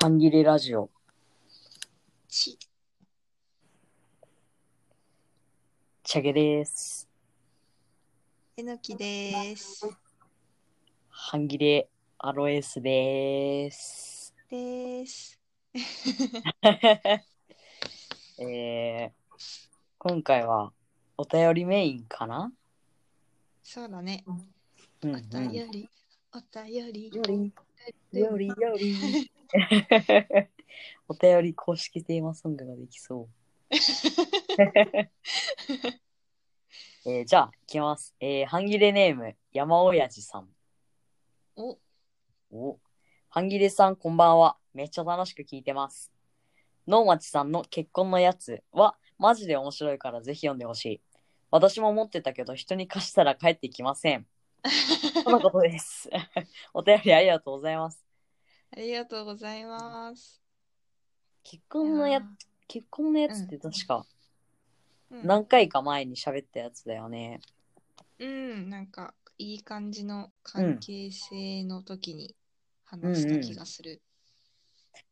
[0.00, 0.90] 半切れラジオ。
[2.28, 2.56] ち、
[6.04, 7.08] チャゲです。
[8.56, 9.88] えのきです。
[11.08, 11.88] 半切れ
[12.18, 14.32] アロエスです。
[14.48, 15.40] です。
[18.38, 19.10] えー、
[19.98, 20.72] 今回は
[21.16, 22.52] お便りメインかな？
[23.64, 24.22] そうだね。
[24.26, 25.28] うん、おうん。
[25.28, 25.90] 便り、
[26.32, 27.10] お便り。
[27.12, 27.52] より、
[28.12, 29.32] より、より。
[31.08, 33.28] お便り公式テーマソングができそう。
[37.06, 38.14] えー、じゃあ、いきます。
[38.20, 40.48] えー、半切れネーム、山親父さん。
[41.56, 41.78] お、
[42.50, 42.78] お、
[43.30, 44.58] 半切れさん、こんばんは。
[44.74, 46.12] めっちゃ楽しく聞いてます。
[46.86, 51.00] 能町さんの結婚のやつは、マジで面白いからぜひ読んでほしい。
[51.50, 54.26] 私も持ってたけど、人に貸したら帰ってきません。
[55.24, 56.10] そのことです。
[56.74, 58.07] お便りありがとうございます。
[58.70, 60.40] ありがとうございます。
[61.42, 64.06] 結婚のやいつ、結婚のやつって確か
[65.10, 67.40] うん、何回か前に喋ったやつだよね。
[68.18, 72.34] うん、なんかいい感じの関係性の時に
[72.84, 74.02] 話した気がする。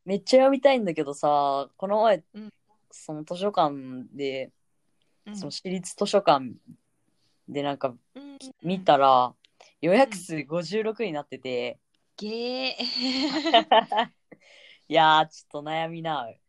[0.05, 2.53] めっちゃ読みたいんだけどさ、この前、うん。
[2.91, 3.75] その図書館
[4.13, 4.53] で、
[5.27, 6.53] うん、その私立図書館
[7.49, 8.39] でなんかうん。
[8.63, 9.35] 見たら、
[9.81, 11.79] 予約数56になってて、
[12.17, 12.85] ゲー。
[14.89, 16.41] いやー、ちょっと悩みなう。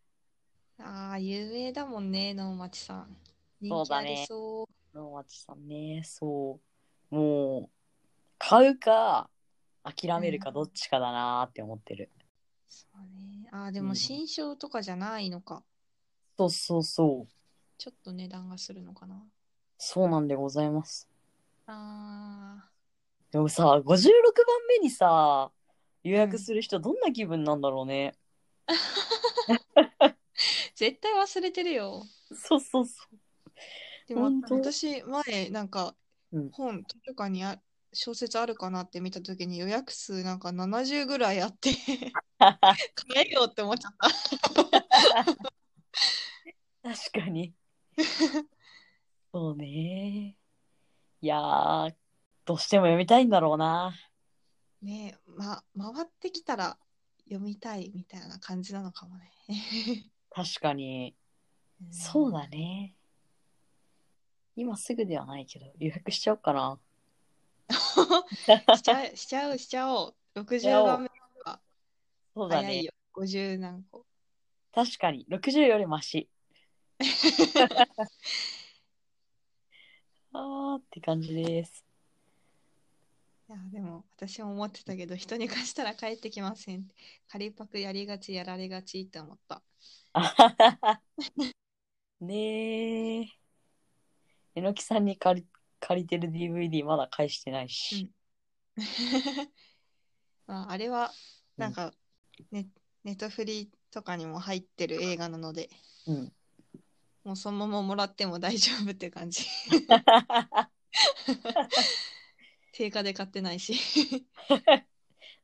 [0.79, 3.15] ああ、有名だもんね、能町さん。
[3.69, 4.67] そうだねりそう。
[4.93, 6.59] 能町さんね、そ
[7.11, 7.15] う。
[7.15, 7.71] もう、
[8.39, 9.29] 買うか、
[9.83, 12.11] 諦めるかどっちかだなーって思ってる。
[12.69, 13.49] そうね。
[13.51, 15.65] ああ、でうんも新書とかじゃないのか。
[16.37, 17.33] そうそうそう。
[17.79, 19.25] ちょっと値段がするのかな。
[19.79, 21.09] そうなんでございます。
[21.67, 22.69] あ
[23.31, 25.51] でもさ、56番目にさ、
[26.07, 28.13] 予約する人どんな気分なんだろうね。
[28.67, 28.73] あ、
[30.75, 32.03] 絶対忘れてるよ。
[32.33, 33.17] そうそうそう。
[34.07, 35.95] でも本当私、前、なんか
[36.31, 37.61] うん本、図書館にあ
[37.93, 41.71] 小説あるかなって見たときに予約数なんか70ぐらいあって、
[42.39, 45.47] 買えよって思っちゃった。
[46.83, 47.53] 確かに。
[49.33, 50.37] そうね。
[51.21, 51.95] いやー、
[52.45, 53.93] どうしても読みたいんだろうな。
[54.81, 56.77] ねえ、ま、回ってきたら
[57.25, 59.31] 読みたいみたいな感じなのかもね。
[60.29, 61.15] 確かに。
[61.91, 62.95] そうだね。
[64.55, 66.79] 今すぐではないけど、予約しちゃおうかな。
[68.75, 70.15] しちゃう、しちゃう、しちゃおう。
[70.35, 71.09] 60番目
[71.45, 71.59] は
[72.33, 72.65] そうだね。
[72.65, 72.93] 早いよ。
[73.13, 74.05] 50何個。
[74.73, 75.25] 確かに。
[75.29, 76.29] 60よりマシ。
[80.33, 81.86] あーって感じです。
[83.49, 86.85] いや、でも私も思ってたけど、人に貸したら帰ってきません。
[87.29, 89.61] 仮パクやりがち、やられがちって思った。
[92.19, 93.25] ねえ。
[94.55, 95.47] えのきさんに借り
[95.79, 98.11] 借りてる DVD まだ返してないし。
[100.45, 101.13] まあ、あれは、
[101.55, 101.93] なんか、
[102.51, 102.67] ネ、
[103.05, 105.69] ネットフリとかにも入ってる映画なので、
[106.05, 106.33] うん。
[107.23, 109.45] もうそのままもらっても大丈夫って感じ。
[112.77, 113.73] 定価で買ってないし。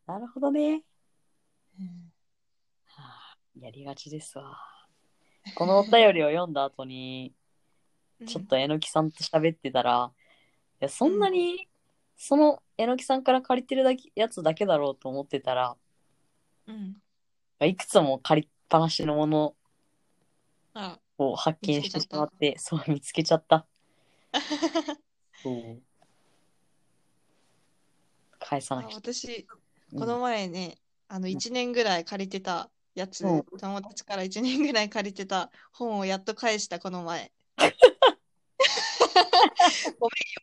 [0.06, 0.84] なるほどね。
[2.86, 4.56] はあ、やりがちですわ。
[5.56, 7.34] このお便りを読んだ後に、
[8.28, 10.12] ちょっとえのきさんと喋ってたら、
[10.80, 11.68] いや、そんなに、
[12.18, 15.76] そのえのきさんから借りてるだけやつだけだろうと思ってたら、
[16.68, 17.02] うん。
[17.68, 19.56] いくつも借りっぱなしのもの
[20.76, 23.66] あ、を発見してしまって、そう見つけちゃった。
[25.42, 25.82] そう。
[28.54, 28.96] 返さなきゃ。
[28.96, 29.48] 私、
[29.92, 37.32] うんこの前ね、あの、1年ぐらい借りてたやつ、うん友達から1年ぐらい借りてた本をやっと返した、この前。
[37.58, 37.94] ごめん、読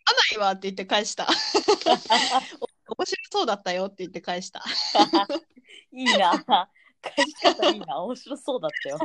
[0.07, 1.27] まないわって言って返した。
[2.89, 4.63] お 面白そうだったよって言って返した。
[5.91, 6.45] いいな。
[7.03, 8.01] 返し方いいな。
[8.03, 8.99] 面白そうだったよ。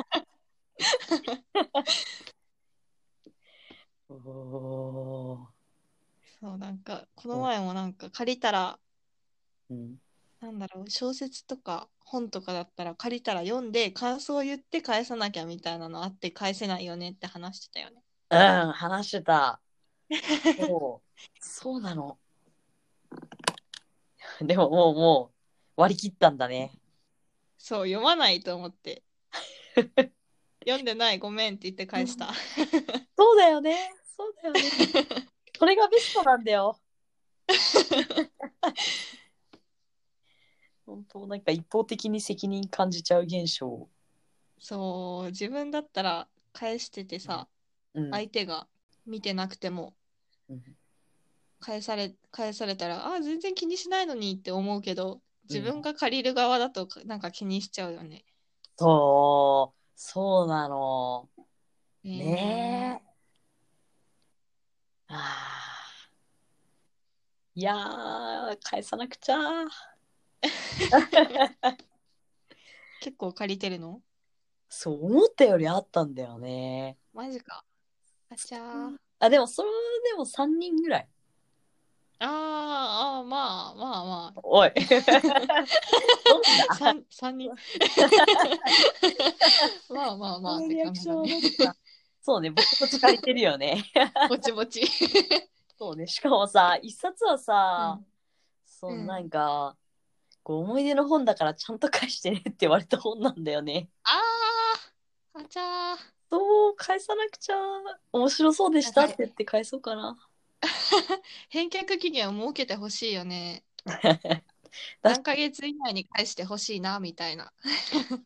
[4.09, 5.55] おー。
[6.39, 8.77] そう、なんか、この前もなんか借りたら、
[9.69, 9.95] うん。
[10.41, 18.01] なんだろう、小説とか本とかだったら借りたら読んで感想を言って返さなきゃみたいなのあって返せないよねって話してたよね。
[18.29, 19.59] うん、話してた。
[20.59, 21.19] そう。
[21.39, 22.17] そうなの。
[24.41, 25.31] でももう、も
[25.77, 26.71] う、割り切ったんだね。
[27.57, 29.03] そう、読まないと思って。
[30.61, 32.31] 読んでない、ごめんって言って返した。
[33.17, 33.93] そうだよね。
[34.17, 34.61] そうだよね。
[35.57, 36.79] それがベストなんだよ。
[40.85, 43.87] 本当なんか一方的に責任感じちゃう現象。
[44.59, 47.47] そう、自分だったら返しててさ、
[47.93, 48.11] うん。
[48.11, 48.67] 相手が
[49.05, 49.93] 見てなくても
[50.49, 50.61] うん
[51.59, 58.23] 返され、返されたら、あ、全然気にしないのにって思うけど、自分が借りる側だとなんか気にしちゃうよね。
[58.77, 61.29] そう、そうなの。
[62.03, 63.05] ねねえ。
[65.07, 65.65] ああ。
[67.55, 69.37] いやー、返さなくちゃ。
[73.01, 74.01] 結構借りてるの？
[74.69, 76.97] そう思ったよりあったんだよね。
[77.13, 77.63] マジか。
[78.29, 78.97] あちゃー。
[79.19, 79.69] あ、でもそれ
[80.11, 81.07] でも3人ぐらい。
[82.19, 84.39] あーあー、まあまあまあ。
[84.43, 84.71] おい。
[84.73, 86.47] どんな
[86.77, 87.51] 三三人。
[89.89, 91.41] まあまあまあってリア感じだクションね。
[91.59, 91.77] だった
[92.21, 93.83] そうね、ぼちぼち借りてるよね。
[94.29, 94.81] ぼちぼち。
[95.77, 98.05] そうね、しかもさ、一冊はさ、うん
[98.65, 99.77] そうう、んなんか、
[100.45, 103.89] こう思い出の本だからちゃんと返してねって言われた本なんだよね。
[104.03, 104.11] あ
[105.33, 105.97] あ、あちゃー。
[106.29, 107.55] そう、返さなくちゃ。
[108.11, 110.15] 面白そうでしたって言って返そうかな。
[111.49, 113.63] 返却期限を設けてほしいよね。
[113.85, 114.19] 確
[115.01, 117.51] 何ヶ月以内に返してほしいな、みたいな。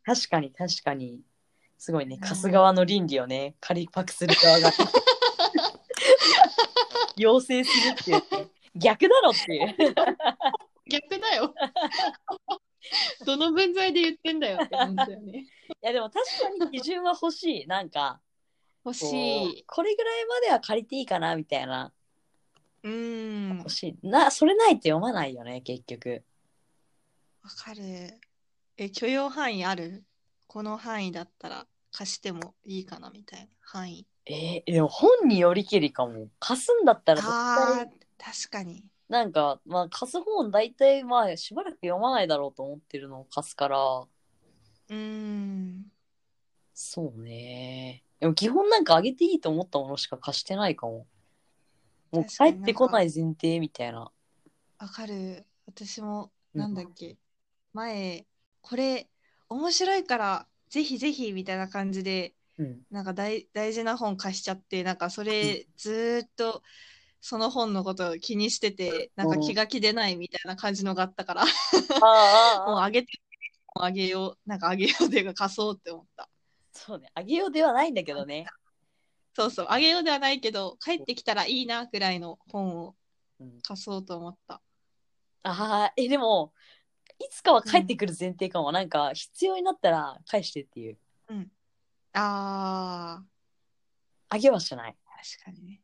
[0.04, 1.22] 確かに確かに。
[1.78, 4.72] すごいね、うん貸す側の倫理をね、借りパクする側が。
[7.16, 9.74] 要請するっていう、ね、逆だろっていう。
[10.90, 11.54] 逆だよ。
[13.26, 15.46] どの分際で言ってんだよって感じだよね。
[15.70, 17.68] いやでも確かに基準は欲しい。
[17.68, 18.22] なんか、
[18.84, 19.04] 欲し
[19.60, 19.64] い。
[19.66, 21.94] これぐらいまでは借りていいかなみたいな。
[22.84, 23.58] うーん。
[23.60, 24.08] 欲しい。
[24.08, 26.24] な、それないと読まないよね、結局。
[27.44, 28.20] わかる。
[28.78, 30.04] え、許容範囲ある？
[30.48, 34.08] この範囲だったら貸してもいいかなみたいな範囲。
[34.26, 36.30] えーでも本によりけりかも。
[36.40, 38.84] 貸すんだったら絶対、確かに。
[39.10, 45.92] なんか、まあ貸す本大体まあしばらく読まないだろうと思ってるのを貸すから、うーん。
[46.74, 48.04] そうね。
[48.20, 51.08] でも基本なんかあげていいと思ったものしか貸してないかも。
[52.12, 54.12] もう確かに帰ってこない前提みたいな。
[54.80, 55.46] わかる。
[55.66, 57.18] 私も、うんなんだっけ、
[57.74, 58.26] 前、
[58.62, 59.10] これ、
[59.50, 62.82] 面白いから、ぜひぜひみたいな感じで、うん。
[62.92, 66.64] なんか大大事な本貸しちゃって、なんかそれずーっと
[67.22, 73.08] その本のことを気にしてて、なんか気が気でないみたいな感じのがあったから、ああああ、 もうあげて、
[73.76, 76.30] もうあげよう、なんかあげようでが貸そうって思った。
[76.72, 77.12] そうね。
[77.14, 78.46] あげようではないんだけどね。
[79.36, 82.96] そうそう、あげようではないけど、帰ってきたらいいなぐらいの本を
[83.40, 84.62] うん、貸そうと思った。
[85.44, 86.54] ああ、え、でも、
[87.20, 88.72] いつかは帰ってくる前提かも。
[88.72, 90.98] なんか、必要になったら返してっていう。
[92.14, 93.24] あ
[94.30, 94.92] あげはしない。
[94.92, 95.82] ー、確かにね。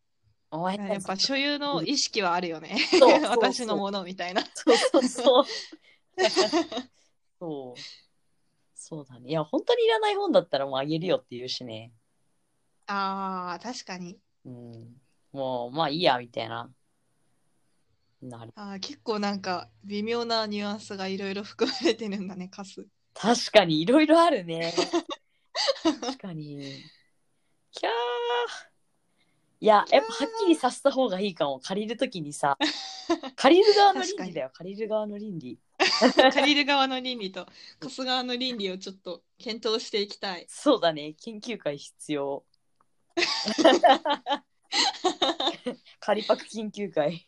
[0.87, 3.21] やっぱ所有の意識はあるよねそう。
[3.29, 4.43] 私のものみたいな。
[4.53, 5.45] そうそうそう。
[7.39, 7.81] そう。
[8.75, 9.29] そうだね。
[9.29, 11.91] いや、本当にいらない本だったらもうあげるよって言うしね。
[12.87, 14.19] あー、確かに。
[14.45, 15.01] うん。
[15.31, 16.69] もう、まあいいや、みたいな。
[18.21, 18.51] なる。
[18.55, 22.87] あー結構なんか微妙なニュアンスがいろいろ含まれてるんだね、貸す。
[23.13, 24.73] 確かに、いろいろあるね。
[25.83, 26.83] 確かに。
[27.71, 28.74] キャー。
[29.65, 31.59] いや、やっぱはっきりさせた方がいいかも。
[31.59, 32.55] 借りるときにさ。
[33.35, 34.51] 借りる側の倫理だよ。
[34.53, 35.57] 借りる側の倫理。
[36.33, 37.47] 借りる側の倫理と
[37.79, 40.45] 貸す側の倫理をちょっと検討していきたい。
[40.47, 41.13] そうだね。
[41.13, 42.45] 研究会必要。
[45.99, 47.27] 借りパク研究会。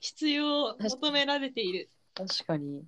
[0.00, 1.90] 必要求められている。
[2.14, 2.84] 確かに。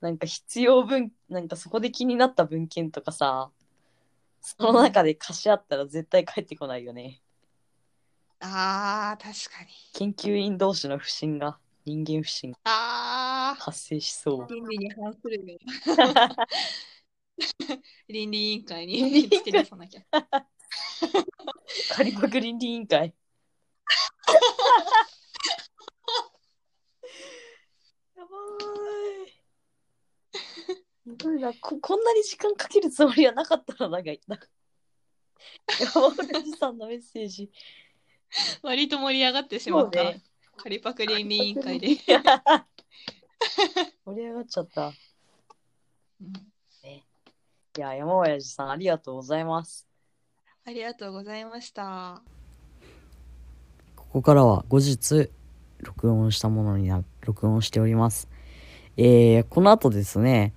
[0.00, 3.50] なんか必要文、なんかそこで気になった文献とかさ、
[4.46, 7.20] その中で貸し合ったら絶対返ってこないよね。
[8.38, 9.70] あー、確かに。
[9.92, 14.54] 研究員同士の不信が、人間不信があ発生しそうー、。
[14.54, 15.58] 倫理に反するよ。
[18.06, 20.02] 倫理委員会に突き出さなきゃ。
[21.96, 23.12] 借りパク倫理委員会。
[28.14, 28.34] やばー
[29.28, 29.36] い。
[31.06, 34.18] ひどいなここんなに時間かけるつもりはなかったのなんか山
[36.10, 37.50] 本じさんのメッセージ。
[38.62, 40.02] 割と盛り上がってしまった。
[40.02, 40.22] そうね
[40.56, 41.88] 仮パク倫理委員会で。
[44.04, 44.92] 盛り上がっちゃった。
[46.20, 46.32] うん
[47.76, 49.86] いや、山親父さんありがとうございます。
[50.64, 52.22] ありがとうございました。
[53.94, 55.30] ここからは後日
[55.80, 58.30] 録音したものにな録音しております。
[58.96, 60.54] えー、この後ですね、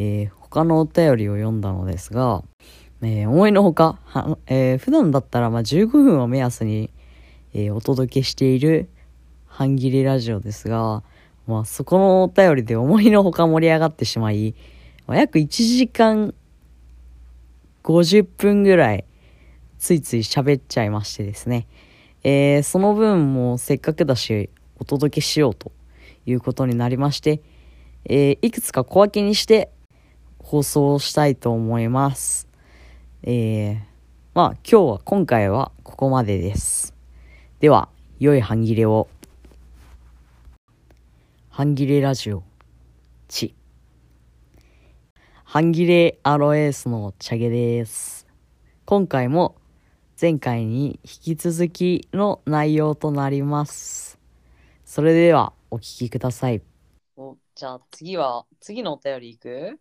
[0.00, 2.44] えー、他のお便りを読んだのですが、
[3.02, 6.90] えー、思いのほか、はえー、普段だったらまあ15分を目安に、
[7.52, 8.88] えーお届けしている
[9.46, 11.02] 半切れラジオですが、
[11.48, 14.54] まあ、そこのお便りで思いのほか盛り上がってしまい、
[15.08, 16.32] まあ、約1時間
[17.82, 19.04] 50分ぐらい
[19.78, 21.66] ついつい喋っちゃいましてですね。
[22.22, 25.72] えー、その分もせっかくだしお届けしようと
[26.26, 27.40] いうことになりまして、
[28.04, 29.70] えー、いくつか小分けにして
[30.48, 32.48] 放送したいと思います。
[33.22, 33.78] えー、
[34.32, 36.94] まあ今日は今回はここまでです。
[37.60, 39.08] では、良い半切れを。
[41.50, 42.44] 半切れラジオ、
[43.28, 43.54] ち。
[45.44, 48.26] 半切れアロエースのチャゲです。
[48.86, 49.54] 今回も
[50.18, 54.18] 前回に引き続きの内容となります。
[54.86, 56.62] それではお聞きください。
[57.18, 59.78] おじゃあ次は、次のお便りいく？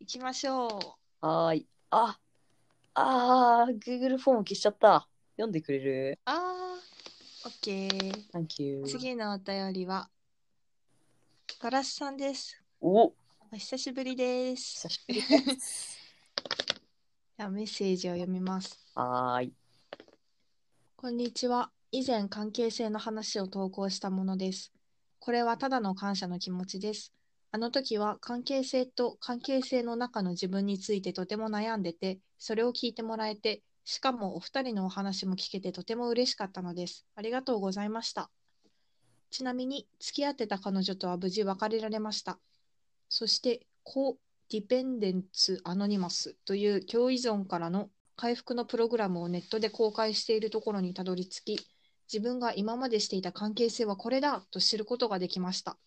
[0.00, 1.26] 行きましょう。
[1.26, 1.66] はーい。
[1.90, 2.18] あ、
[2.94, 5.06] あー、Google フォーム消しちゃった。
[5.36, 6.18] 読んでくれる？
[6.24, 8.30] あー、オッケー。
[8.32, 8.82] Thank you.
[8.86, 10.08] 次のお便りは、
[11.60, 12.62] ガラスさんです。
[12.80, 13.14] おお
[13.52, 14.88] 久しぶりです。
[14.88, 15.98] 久しぶりです。
[17.36, 18.78] メッセージを読みます。
[18.94, 19.52] はーい。
[20.96, 21.70] こんにちは。
[21.92, 24.72] 以前関係性の話を投稿したものです。
[25.18, 27.12] これはただの感謝の気持ちです。
[27.52, 37.06] あの時は関係性と関係性の中の自分についてとても悩んでて、それを聞いてもらえて、しかもお二人のお話も聞けてとても嬉しかったのです。
[37.16, 38.30] ありがとうございました。
[39.30, 42.38] ちなみに、付き合ってた彼女とは無事別れられました。
[43.08, 44.16] そして、コ・
[44.48, 51.66] ディペンデンツ・アノニマスという共依存からの回復のプログラムをネットで公開しているところにたどり着き、
[52.12, 55.78] 自分が今までしていた関係性はこれだと知ることができました。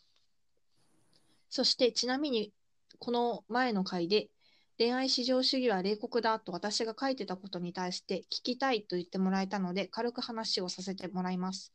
[1.53, 2.51] そして、ちなみに、
[2.97, 4.31] この前の回で、
[4.79, 11.71] 恋愛至上主義は冷酷だと私が書いてたことに対して聞きたいと言ってもらえたので、軽く話をさせてもらいます。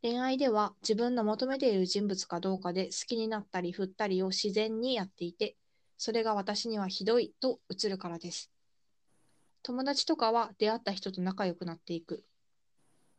[0.00, 5.58] 恋愛では自分の求めている人物かどうかで好きになったり振ったりを自然にやっていて、
[5.98, 8.50] それが私にはひどいと映るからです。
[9.62, 12.24] 友達とかは出会った人と仲良くなっていく。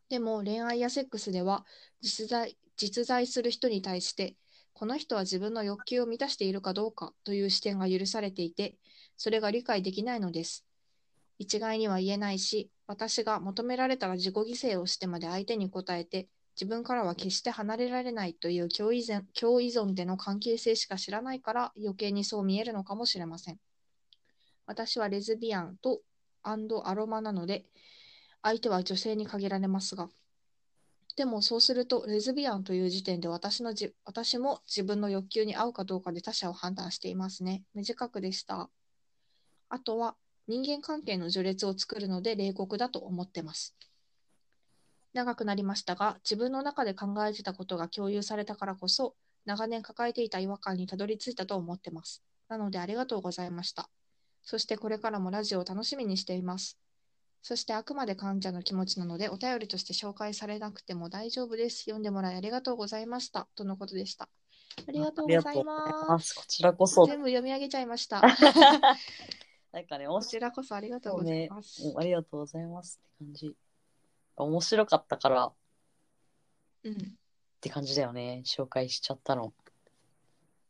[0.10, 1.68] でも恋愛やセックスでは
[2.02, 4.36] 実在実在する人に対して
[4.80, 8.78] この人は自分の欲求を満たしているかどうかという視点が許されていて
[9.18, 10.66] それが理解できないのです。
[11.38, 23.60] 一概には言えないし私が求められたら自己犠牲をしてまで相手に応えて自分からは決して離れられないという共依存共依存での関係性しか知らないから余計にそう見えるのかもしれません。
[24.66, 26.00] 私はレズビアンと
[26.42, 27.66] アロマなので
[28.42, 30.08] 相手は女性に限られますが
[31.20, 37.66] でもそうするとレズビアンという時点で私のじ私も自分の欲求に合うかどうかで他者を判断していますね。
[37.74, 38.70] 短くでした。
[39.68, 40.16] あとは
[40.48, 43.76] 人間関係の序列を作るので冷酷だと思ってます。
[45.12, 52.24] 長くなりましたが自分の中で考えてたことが共有されたからこそ長年抱えていた違和感にたどり着いたと思ってます。
[52.48, 53.90] なのでありがとうございました。
[54.42, 56.80] そしてこれからもラジオを楽しみにしています。
[57.42, 61.82] そしてあくまで患者の気持ちなのでお便りとして紹介されなくても大丈夫です。
[61.82, 63.48] 読んでもらいありがとうございました。
[63.56, 64.30] とのことでした。
[64.88, 66.08] ありがとうございま。
[66.08, 66.36] ますす。
[66.36, 67.06] こちらこそ。
[67.06, 68.22] 全部読み上げちゃいました。
[69.72, 71.82] なんかね、面 こちらこそありがとうございます。
[71.82, 73.56] 白い、ありがとうございますって感じ。
[74.36, 75.54] 面白かったからっ
[76.84, 77.18] うん、
[77.60, 78.42] て感じだよね。
[78.46, 79.54] 紹介しちゃったの。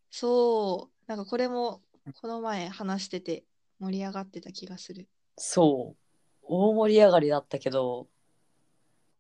[0.09, 1.81] そう、なんかこれも
[2.21, 3.45] この前話してて
[3.79, 5.07] 盛り上がってた気がする。
[5.38, 6.08] そう。
[6.51, 8.07] 大盛り上がりだったけど、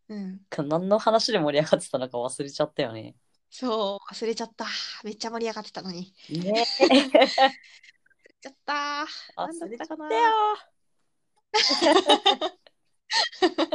[0.07, 3.15] うん、何の話で盛り上がってたのか忘れちゃったよね。
[3.51, 4.65] そう、忘れちゃった。
[5.03, 6.11] めっちゃ盛り上がってたのに。
[6.29, 8.73] ね忘れちゃった。
[8.73, 9.03] な
[9.47, 9.99] んだ忘れちゃったよっ
[11.51, 11.85] たか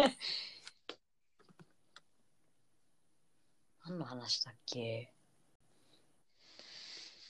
[0.09, 0.15] な。
[3.87, 5.13] 何の話だっけ？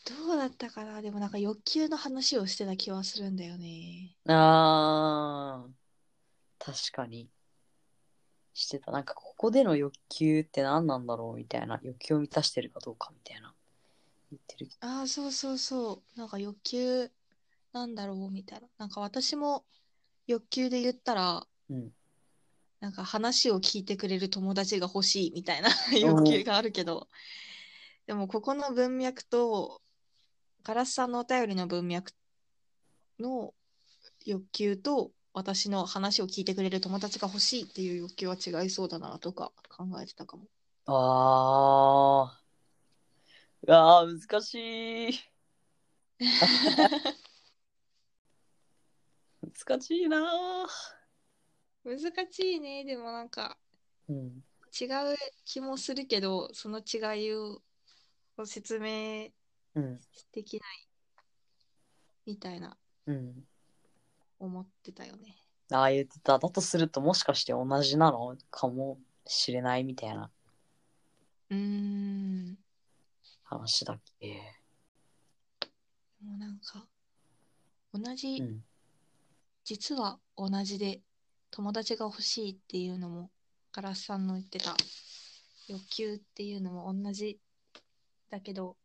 [0.06, 4.16] どうだったかなでもなんか欲求の話をしてた気はするんだよね。
[4.28, 5.70] あー、
[6.64, 7.28] 確かに。
[8.54, 8.92] してた。
[8.92, 11.80] なんかここでの欲求って何なんだろうみたいな。
[11.82, 13.52] 欲求を満たしてるかどうかみたいな。
[14.30, 14.68] 言ってる。
[14.80, 16.18] ああ、そうそうそう。
[16.18, 17.10] なんか欲求
[17.72, 18.68] なんだろうみたいな。
[18.78, 19.64] なんか私も
[20.26, 21.90] 欲求で言ったら、うん。
[22.80, 27.08] なんか話を聞いてくれる友達が欲しいみたいな 欲求があるけど、
[28.06, 29.80] でもここの文脈と、
[30.62, 32.12] ガラスさんのお便りの文脈
[33.18, 33.54] の
[34.24, 40.44] 欲求と、私の話を聞いてくれる友達が欲しいっていう欲求は違いそうだなとか考えてたかも。
[40.86, 43.66] あー。
[43.66, 44.54] うわー、難し
[45.10, 45.20] い。
[49.66, 50.68] 難しいな
[51.84, 51.98] 難
[52.30, 52.84] しいね。
[52.84, 54.44] でもなんか、ーうん。
[54.80, 57.60] 違う気もするけど、その違いを
[58.36, 59.30] を説明
[59.74, 60.00] うん。
[60.32, 60.88] できない
[62.26, 62.76] みたいな
[63.06, 63.44] うん。
[64.44, 65.36] 思ってたよね。
[65.70, 66.38] ああ言ってた。
[66.38, 70.30] だとするともしかして同じなのかもしれないみたいな
[71.50, 72.58] うーん。
[73.44, 74.40] 話だっけ。
[76.22, 76.86] もうなんか、
[77.92, 78.64] 同じ、うん。
[79.64, 81.00] 実は同じで
[81.50, 83.30] 友達が欲しいっていうのも、
[83.72, 84.74] ガラスさんの言ってた
[85.68, 87.38] 欲求っていうのも同じ
[88.30, 88.76] だけど、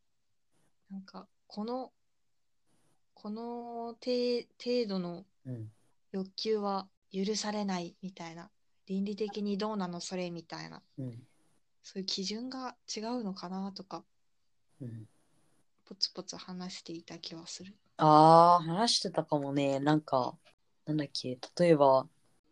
[0.92, 1.92] なんか、この、
[3.14, 5.26] この程程度のうん。
[6.12, 8.50] 欲求は許されないみたいな、
[8.88, 11.28] 倫理的にどうなのそれみたいな、うん。
[11.84, 14.04] そういう基準が違うのかなとか、
[14.82, 15.08] うん。
[15.86, 17.76] ポツポツ話していた気はする。
[17.98, 19.80] ああ、話してたかもね。
[19.80, 20.38] なんか、
[20.86, 21.38] なんだっけ。
[21.60, 22.08] 例えば、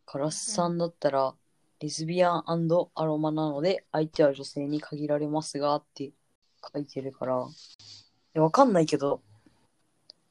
[0.06, 1.36] カラスさんだったら、
[1.80, 6.12] レズビアンアロマなので、相手は女性に限られますがって
[6.74, 7.48] 書いてるから、
[8.42, 9.22] わかんないけど、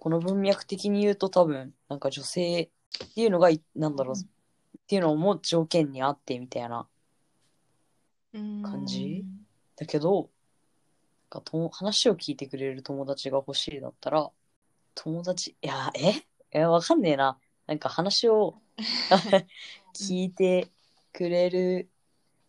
[0.07, 2.69] この文脈的に言うと多分、なんか女性っ
[3.17, 4.23] ていうのがい、なんだろう、うん。
[4.23, 4.25] っ
[4.87, 6.87] ていうのも条件にあってみたいな。
[8.33, 9.25] 感じ？
[9.75, 10.29] だけど、なん
[11.29, 14.31] かと話を聞いてくれる友達が欲しいだったら、
[14.95, 16.23] 友達、いや、え？
[16.53, 17.41] え、わかんねえな。
[17.67, 18.63] なんか話を
[19.93, 20.71] 聞いて
[21.13, 21.91] くれる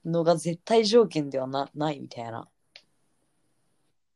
[0.05, 2.47] のが絶対条件ではなないみたいな。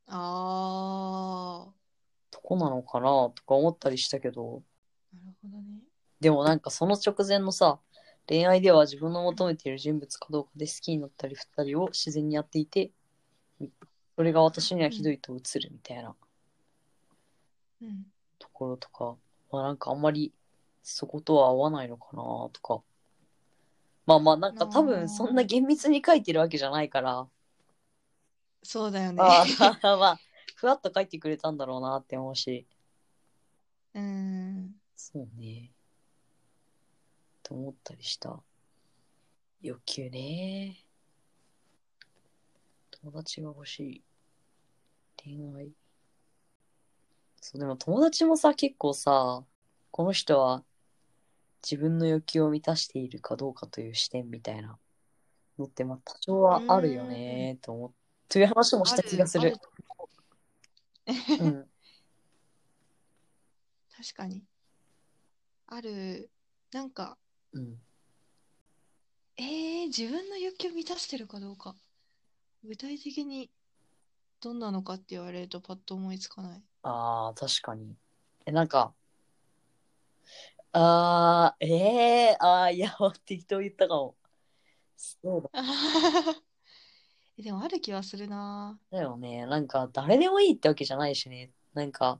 [0.05, 1.71] あ
[2.31, 4.63] とこなのかなとか思ったりしたけど、
[5.13, 5.79] あ、なるほどね。
[6.19, 7.79] でもなんかその直前のさ、
[8.27, 12.91] 恋愛では自分の求めている人物かどうかで好きになったり振ったりを自然にやっていて、
[14.15, 16.15] それが私にはひどいと映るみたいな
[17.81, 18.05] うん。
[18.39, 19.15] ところとか、
[19.51, 20.31] まあなんかあんまり
[20.83, 22.21] そことは合わないのかな
[22.53, 22.81] とか。
[24.05, 27.27] まあまあなんか多分そんな厳密に書いてるわけじゃないから、
[28.63, 29.21] そうだよね。
[29.21, 29.43] あ
[29.81, 30.19] あまあ
[30.55, 32.65] ふわっと書いてくれたんだろうなって思うし、
[33.93, 34.75] うん。
[34.95, 35.71] そうね。
[37.43, 38.41] と思ったりした。
[39.61, 40.85] 欲求ね。
[43.01, 44.03] 友達が欲しい。
[45.23, 45.71] 恋愛。
[47.41, 49.43] そう、でも友達もさ、結構さ、
[49.91, 50.63] この人は
[51.63, 54.77] 自分の欲求を満たしているかどうかという視点みたいな
[55.59, 57.91] のって、まあ多少はあるよね、と思っ
[58.31, 59.57] という話もした気がする。
[61.39, 61.67] うん。
[63.95, 64.43] 確かに。
[65.67, 66.29] ある。
[66.71, 67.17] なんか、
[67.53, 67.77] うん。
[69.37, 71.75] えー、自分の欲求を満たしてるかどうか。
[72.63, 73.49] 具体的に
[74.39, 76.63] どんなのかって言われるとパッと思いつかない。
[76.83, 77.95] ああ、確かに。
[78.45, 78.93] え、なんか、
[80.73, 82.91] あー、えー、あー、いや、
[83.25, 84.15] 適当言ったかも。
[84.95, 85.49] そう
[87.41, 88.79] でもある気はするな。
[88.91, 89.45] だよね。
[89.45, 91.51] なんか、誰でもいいってわけじゃないしね。
[91.73, 92.19] なんか、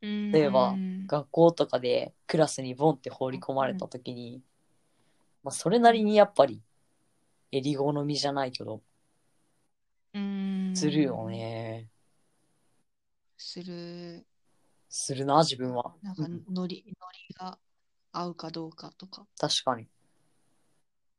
[0.00, 4.42] 例例えば学校とかでクラスにボンって放り込まれた時に、
[5.42, 6.60] まあ、それなりにやっぱり、
[7.52, 8.82] 襟好みじゃないけど、
[10.74, 11.28] するよ。
[11.28, 11.88] ね。
[13.36, 14.26] する。
[14.88, 15.94] するな、自分は。
[16.02, 17.58] なんかうんノリ、ノリが
[18.12, 19.86] 合うかどうかとか、確かに。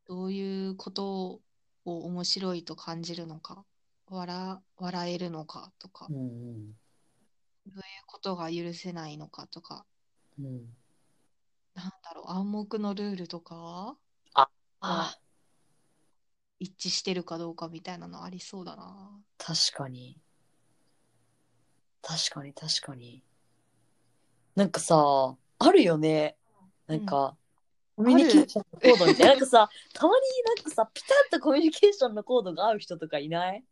[0.08, 1.42] どういうこと
[1.88, 3.66] を面白いと感じるのか、
[4.10, 6.24] 笑、笑えるのかとか、うどんう
[7.70, 9.86] いうことが許せないのかとか、
[10.38, 10.46] うん。
[10.46, 10.78] うん。
[11.76, 13.98] なんだろう、暗黙のルールとか
[14.82, 15.18] あ
[16.60, 19.12] 一致してるかどうかみたいなのありそうだな。
[19.38, 20.20] 確かに。
[22.02, 23.24] 確かに、確かに。
[24.56, 26.36] なんかさ、あるよね。
[26.88, 27.38] なんか、
[27.98, 29.32] コミュニケーションのコードみたいな。
[29.34, 33.64] なんかさ、たまになんかさ、ピタッとコミュニケーションのコードが合う人とかいない？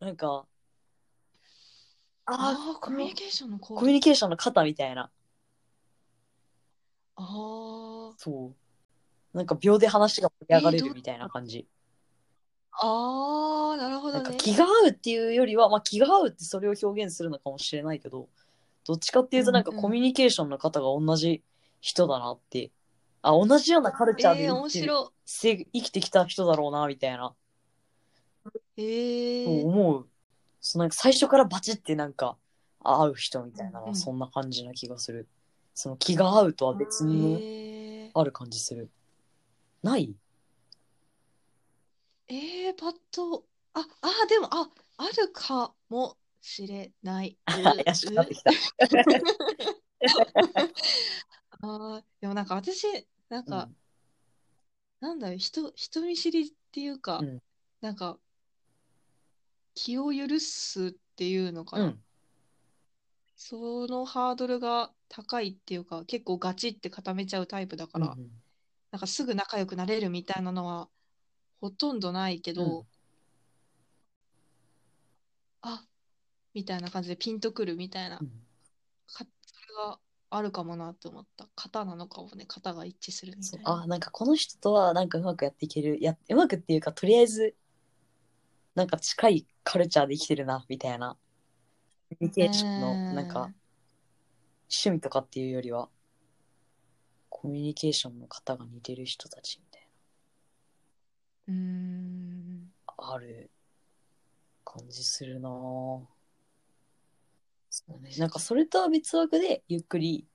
[0.00, 0.46] なんか、
[2.24, 3.80] あああ、あ、コミュニケーションのコード。
[3.80, 5.10] コミュニケーションの型みたいな。
[7.16, 8.54] あーそ
[9.34, 9.36] う。
[9.36, 11.68] なんか秒で話が盛り上がれるみたいな感じ。
[12.72, 14.38] あー、なるほなんかどね。
[14.38, 18.30] 気が合うっていうよりは、まあ気が合うってそれを表現するのかもしれないけど、
[18.86, 21.42] どっちかっていうとなんかコミュニケーションの方が同じ
[21.80, 22.70] 人だなって、
[23.22, 27.34] あ、同じようなカルチャーでえー、生きて白せ生きてきた人だろうな、みたいな、
[28.76, 28.82] い。
[28.82, 30.08] えー、そう思う。
[30.60, 32.36] そうなんか最初からバチってなんか
[32.80, 35.28] 合う人みたいなのうんはそんな感じな気がする。
[35.74, 38.90] その気が合うとは別にえー、ある感じする。
[39.82, 40.14] ない？
[42.28, 47.36] えー、パッと、あ、あ、でも、あ、あるかもしれない。
[47.46, 48.50] 怪しくなってきた。
[51.64, 52.86] あーでもなんか私、
[53.32, 53.70] なんか、
[55.00, 55.08] うん。
[55.08, 57.42] なんだろう、人、人見知りっていうか、うん。
[57.80, 58.18] なんか
[59.74, 62.04] 気を許すっていうのかな、うん。
[63.36, 68.30] そのハードルが高いっていうか結構ガチって固めちゃうタイプだから、うん
[68.90, 70.90] なんかすぐ仲良くなれるみたいなのは
[71.62, 72.86] ほとんどないけど、うん。
[75.62, 75.86] あ
[76.52, 78.28] みたいな感じでピンとくるみたいな、うん。
[79.06, 79.98] かそれが
[80.34, 81.46] あるかもなって思った。
[81.54, 82.46] 型なのかもね。
[82.48, 83.82] 型が一致するみたいな。
[83.82, 86.02] あなんかこの人とはなんかうまくやっていける。
[86.02, 87.54] やうまくっていうかとりあえず
[88.74, 91.18] なんか近いカルチャーで生きてるなみたいな。
[92.08, 93.52] コミュニケーションのなんか
[94.70, 95.90] 趣味とかっていうよりは
[97.28, 99.88] コミュニケーションの方が似てる人たちみたい
[101.48, 102.62] うーん。
[102.62, 103.50] なある
[104.64, 106.11] 感じするなぁ
[107.88, 108.10] そうね。
[108.18, 110.26] なんかそれとは別枠でゆっくり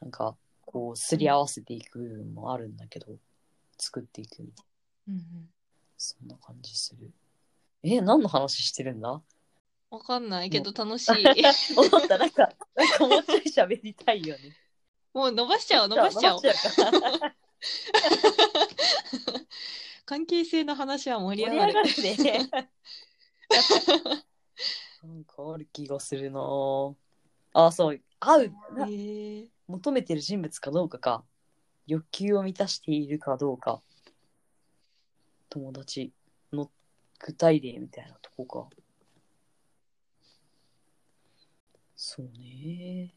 [0.00, 3.06] なんかこうすり合わせていく部分もあるんだけど
[3.78, 4.66] 作っていくみたい
[5.08, 5.48] なうんうん。
[5.96, 7.10] そんな感じする。
[7.82, 9.20] え何の話してるんだ？
[9.90, 10.50] わかんない。
[10.50, 11.24] けど楽しい。
[11.76, 12.18] 思った。
[12.18, 14.54] なんかなんかもうちょい喋りたいよね。
[15.14, 16.42] もう伸ばしちゃおう伸ばしちゃおう。
[16.42, 17.34] 伸ばしちゃうか。
[20.04, 22.02] 関係性の話は盛り盛り上が上がるる
[22.62, 22.70] ね
[25.06, 26.40] なんかある気がするな。
[26.40, 26.94] ぁ
[27.52, 28.00] あそう。
[28.20, 28.52] 合う。
[28.74, 31.24] なへえ求めてる人物かどうかか。
[31.86, 33.80] 欲求を満たしているかどうか。
[35.50, 36.12] 友達
[36.52, 36.70] の
[37.18, 38.76] 具体例みたいなとこか。
[41.96, 43.14] そうね。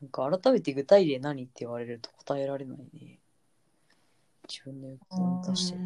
[0.00, 3.18] なんか改めて具体例何って言われると答えられないね。
[4.48, 5.82] 自分の欲求を満たしてる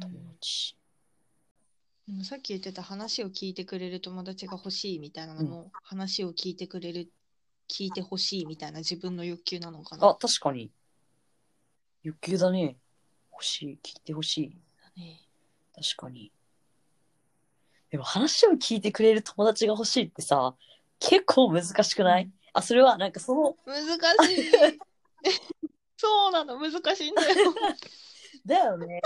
[0.00, 0.76] 友達
[2.08, 7.10] うんさっき言ってた話を聞いてくれる友達が欲しいみたいなのも、話を聞いてくれる
[7.68, 10.08] 聞いてほしいみたいな自分の欲求なのかな？
[10.08, 10.70] あ確かに。
[12.04, 12.76] 欲求だね。
[13.32, 15.00] 欲しい聞いてほしい。
[15.00, 15.20] ね。
[15.74, 16.30] 確かに。
[17.90, 20.54] でも話を聞いてくれる友達が欲しいってさ、
[21.00, 23.84] 結構難しくない、あ、それはなんかその、難
[24.26, 24.44] しい。
[25.98, 27.54] そうなの難しいんだよ。
[28.44, 29.00] だよね。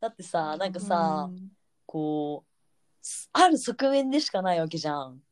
[0.00, 1.52] だってさ、なんかさ、うん
[1.88, 5.22] こう、ある側面でしかないわけじゃん。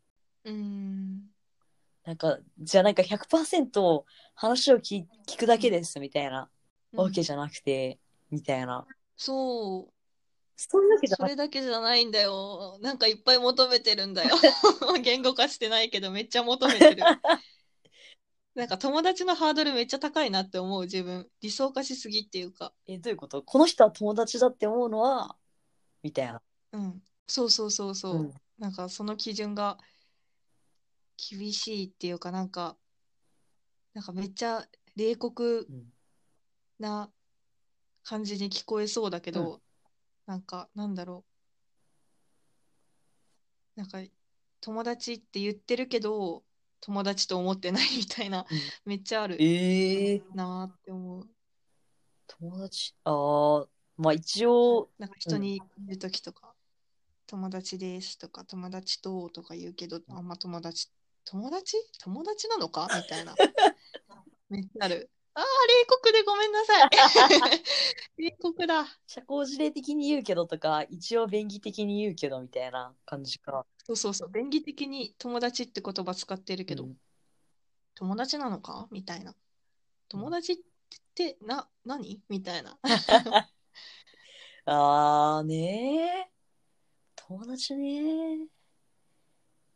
[0.45, 1.31] うん。
[2.05, 6.49] なんか、じゃあなんか100%話を聞聞くだけですみたいな。
[6.93, 7.99] わけじゃなくて、
[8.31, 8.87] みたいな。
[9.17, 9.93] そう。
[10.57, 12.79] そういうわけじゃそれだけじゃないんだよ。
[12.81, 14.35] なんかいっぱい求めてるんだよ。
[15.03, 17.03] 言語化してないけどめっちゃ求めてる。
[18.55, 21.29] なんか友達のハードルめっちゃ高いなって思う自分。
[21.43, 22.73] 理想化しすぎっていうか。
[22.87, 23.43] え、どういうこと？
[23.43, 25.37] この人は友達だって思うのは、
[26.03, 26.41] みたいな。
[26.77, 27.03] うん。
[27.27, 28.35] そうそうそうそう、うん。
[28.59, 29.79] なんかその基準が
[31.17, 32.77] 厳しいっていうかなんか
[33.95, 34.63] なんかめっちゃ
[34.95, 35.93] 冷酷うん。
[36.79, 37.11] な
[38.03, 39.63] 感じに聞こえそうだけど、
[40.27, 41.25] なんかなんだろ
[43.77, 43.81] う。
[43.81, 43.99] なんか
[44.61, 46.45] 友達って言ってるけど
[46.81, 48.59] 友達と思ってないみたいな、うん。
[48.85, 51.29] めっちゃあるええなーって思う。
[52.27, 56.46] 友達ああ、まあ一応、なんか人に言う時とか、
[57.27, 60.89] 友達ですとか友達ととか言うけどあんま友達
[61.29, 61.77] 友達？
[61.99, 62.87] 友達なのか？
[62.95, 63.35] みたいな。
[64.49, 65.11] めっちゃある。
[65.35, 65.49] あー冷
[65.89, 66.91] 酷でごめんなさい。
[68.23, 68.87] 冷酷だ。
[69.09, 73.67] 社交辞令的に言うけどとか、一応便宜的に言うけどみたいな感じか。
[73.85, 74.31] そうそうそう。
[74.31, 76.95] 便宜的に友達って言葉使ってるけど、うん。
[77.97, 78.87] 友達なのか？
[78.93, 79.35] みたいな。
[80.09, 80.59] 友達っ
[81.17, 82.23] てな何？
[82.29, 82.79] みたいな。
[84.67, 86.36] あーねー。
[87.29, 87.89] 友達ね。
[88.01, 88.47] ー。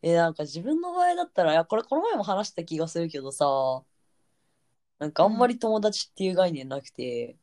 [0.02, 3.46] え、なんか自分の場合だったら、いや、これこの前も話した気がするけどさ、
[4.98, 7.36] なんかあんまり友達っていう概念なくて、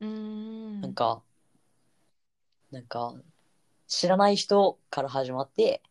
[0.00, 0.80] うーん。
[0.80, 1.22] なんか、
[2.70, 3.14] なんか、
[3.88, 5.82] 知らない人から始まって、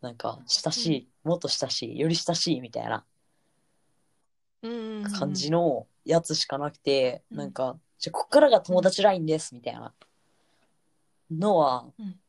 [0.00, 3.04] なんか、親しい、もっと親しい、より親しいみたいな
[4.62, 5.04] うんうん。
[5.04, 7.38] 感じのやつしかなくて、うん。
[7.38, 9.94] なんか、じゃあこっからが友達ラインですみたいな
[11.30, 12.20] のはうん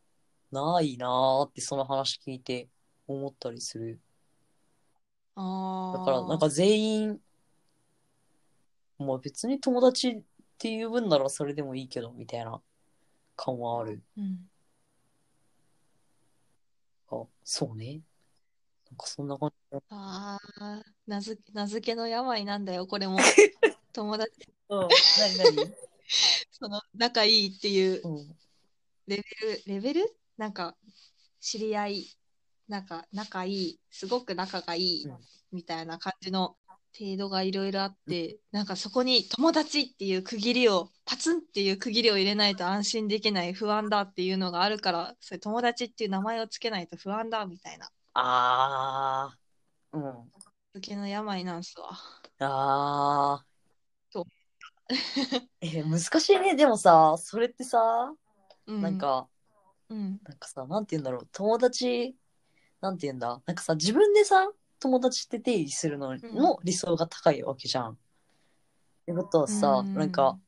[0.52, 2.68] ないなーってその話聞いて
[3.08, 4.00] 思ったりする。
[5.36, 7.22] あだからなんか全員、
[9.00, 10.22] まあ別に友達っ
[10.58, 12.62] ていう分ならそれでもいいけどみたいな
[13.38, 14.04] 感はある。
[14.18, 14.50] うん
[17.14, 18.02] あ、そうね。
[18.90, 19.82] なんかそんな感じだ。
[19.90, 23.18] あー名付け名付けの病なんだよこれも
[23.94, 24.32] 友達
[24.70, 24.80] うん。
[24.80, 25.74] 何何？
[26.52, 28.38] その仲いいっていううん。
[29.12, 30.15] レベルレベル？
[30.38, 30.76] なんか
[31.39, 32.06] 知り合い
[32.67, 35.17] なんか仲いいすごく仲がいいうん
[35.52, 36.56] みたいな感じの
[36.97, 49.97] 程度がいろいろあって、なんかそこに友達っていう区切りを、パツンっていう区切りを入れないと安心できない不安だっていうのがあるから、それ友達っていう名前をつけないと不安だみたいなあー。
[49.97, 50.32] うん。
[50.74, 51.89] 時の病なんすわ。
[52.39, 53.43] あ
[54.10, 55.47] そうー。
[55.62, 56.56] え、難しいね。
[56.56, 58.15] でもさ、それってさ、うん、
[58.80, 59.28] なん、か、
[59.90, 61.28] うん、なんかさ、なんて言うんだろう。
[61.32, 62.16] 友達、
[62.80, 63.42] なんて言うんだ。
[63.46, 67.92] なんかさ、自分でさ、友達って定義するのの理想が高いわけじゃん。
[67.92, 67.96] っ
[69.06, 70.40] てことはさ、うんなんか、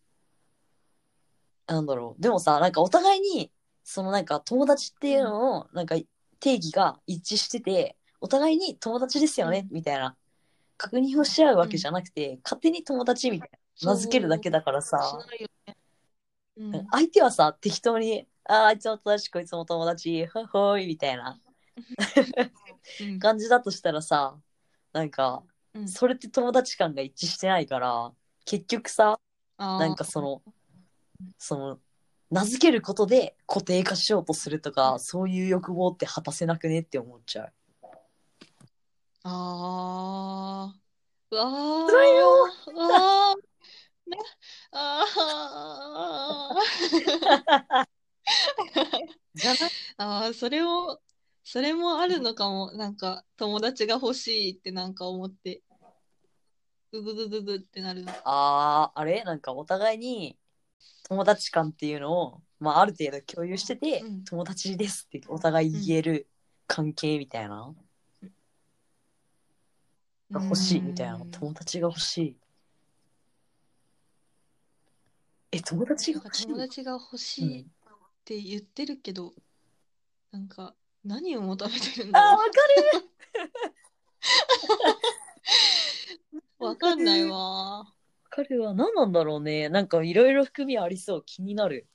[1.68, 2.22] なんだろう。
[2.22, 3.52] でもさ、なんかお互いに、
[3.84, 5.96] そのなんか友達っていうのの、なんか
[6.40, 10.16] 定義が一致してて、お互いに友達ですよね、うんみたいな。
[10.78, 13.60] 確認をし合うわけじゃなくて、勝手に友達みたいな。
[13.82, 15.53] 名付けるだけだからさ、しないよね。
[16.58, 21.40] うん、相手はさ、適当に、あーあいつも友達、こいつも友達、ほいほい、みたいな
[23.02, 24.38] うん感じだとしたらさ、
[24.92, 28.12] なんか、うんそれって友達感が一致してないから、
[28.46, 29.20] 結局さ、
[29.58, 30.42] なんかその、
[31.40, 31.80] その、
[32.30, 37.54] 名付けることで固定化しようとするとか、そういう欲望って果たせなくねって思っちゃう。
[39.24, 41.36] あー。
[41.36, 41.88] うわー。
[41.90, 42.28] 辛いよ
[42.68, 43.53] うわー。
[44.08, 44.18] ね、
[44.72, 47.86] あー。
[49.36, 51.00] じゃないあー、それも、
[51.44, 52.72] それもあるのかも。
[52.74, 55.62] なんか、友達が欲しいってなんか思って、
[56.92, 58.12] うぐぐぐぐってなるの。
[58.24, 59.24] あー、あれ？
[59.24, 60.38] なんかお互いに
[61.10, 66.28] 友達感っていうのを、まあある程度共有してて、うん友達ですってお互い言える
[66.68, 67.74] 関係みたいな、
[70.32, 72.38] が欲しいみたいな、うん友達が欲しい。
[75.54, 76.46] え、友達が欲しい？
[76.48, 77.72] 友達が欲しいっうん
[78.26, 79.34] て言ってるけど、
[80.32, 82.62] なんか、何を求めてるんあー、わだろか
[83.02, 83.10] る
[86.60, 86.64] う。
[86.66, 87.80] わかんないわ。
[87.80, 87.86] わ
[88.30, 88.74] かるわ。
[88.74, 89.70] 何なんだろうね。
[89.70, 91.24] なんかいろいろ含みありそう。
[91.26, 91.88] 気になる。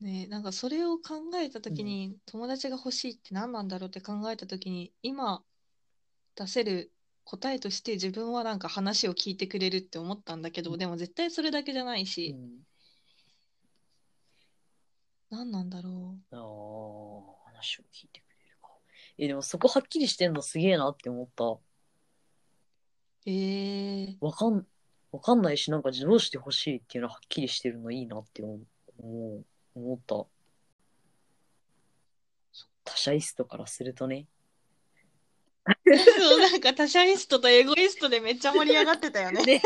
[0.00, 5.42] ねえ、なんかそれを考えたときに、友達が欲しいって何なんだろうって考えたときに、今
[6.36, 6.92] 出せる
[7.24, 12.64] 答えとして自分はなんか話を聞いてくれるって思ったんだけど、うんでも絶対それだけじゃないうし、ん、
[15.30, 18.68] 何なんだろああ、話を聞いてくれるか。
[19.18, 21.44] え、でもそこはっきりしてんのすげえなって思った。
[21.44, 21.60] う。
[23.26, 24.66] ええわかん、
[25.12, 28.66] わかんないし、なんかどうしてほしいっていうのははっきりしてるのいいなって思う、
[28.98, 30.26] 思う思った。
[32.84, 34.26] 他者イストからするとね。
[35.64, 39.42] そう、なんか他者イストとエゴイストでめっちゃ盛り上がってたよね。
[39.44, 39.62] ね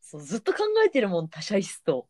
[0.00, 2.08] そう、ずっと考えてるもん、他者イスト。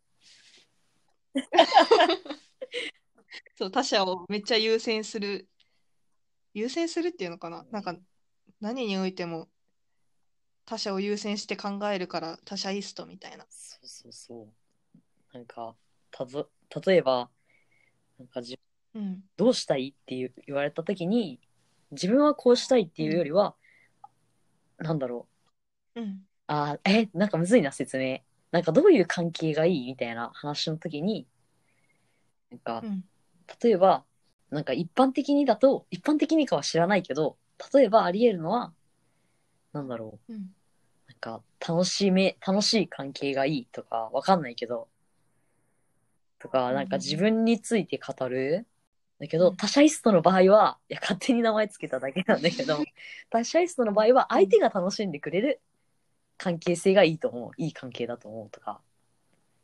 [3.55, 5.49] そう、他者をめっちゃ優先する。
[6.53, 7.65] 優先するっていうのかな？
[7.71, 7.97] なんか、
[8.61, 9.49] 何においても
[10.65, 13.47] 他者を優先して考えるから他者イストみたいな。
[13.51, 14.99] そうそうそう。
[15.33, 15.75] なんか、
[16.11, 16.51] たぞ、
[16.87, 17.31] 例えば、
[18.19, 18.59] なんかじ
[18.95, 19.23] うん。
[19.37, 21.41] どうしたいっていう言われたときに、
[21.93, 23.55] 自分はこうしたいっていうよりは、
[24.79, 25.29] なんだろ
[25.95, 26.01] う。
[26.01, 26.21] うん。
[26.47, 28.21] あーえ、なんかむずいな、説明。
[28.51, 31.27] なんかどういう関係がいいみたいな話の時に、
[32.51, 33.05] なんかう、ん。
[33.63, 34.05] 例えば、
[34.51, 37.37] なんか一般的にだと、一般的にかは知らないけど、
[37.73, 38.73] 例えばあり得るのは、
[39.73, 40.33] なんだろう。
[40.33, 40.55] うん。
[41.09, 44.89] なんか、楽しめ、楽しい関係がいいとか、わかんないけど、
[46.39, 48.67] とか、なんか自分について語る。
[49.19, 52.85] だけど、うん他者イストの場合は、いや、勝手に名前つけただけなんだけど、
[53.31, 55.61] 他者イストの場合は、相手が楽しんでくれる
[56.37, 57.51] 関係性がいいと思う。
[57.57, 58.83] いい関係だと思うとか、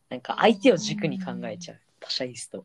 [0.08, 1.80] なんか相手を軸に考えちゃう。
[2.00, 2.64] 他者イスト。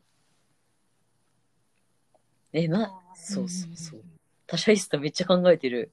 [2.52, 4.04] え、な、そうそうそう。
[4.46, 5.92] 他者イストめっちゃ考えてる。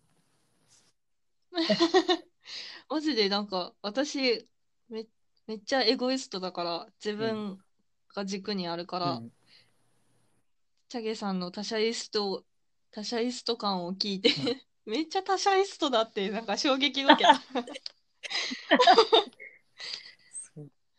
[2.89, 4.47] マジでなんか私
[4.89, 5.05] め、
[5.47, 7.59] めっちゃエゴイストだから自分
[8.15, 9.31] が軸にあるから、うん
[10.87, 12.45] チャゲさんの他者イスト、
[12.91, 14.29] 他者イスト感を聞いて、
[14.85, 17.41] めっちゃ他者イストだってなんか衝撃を受けた。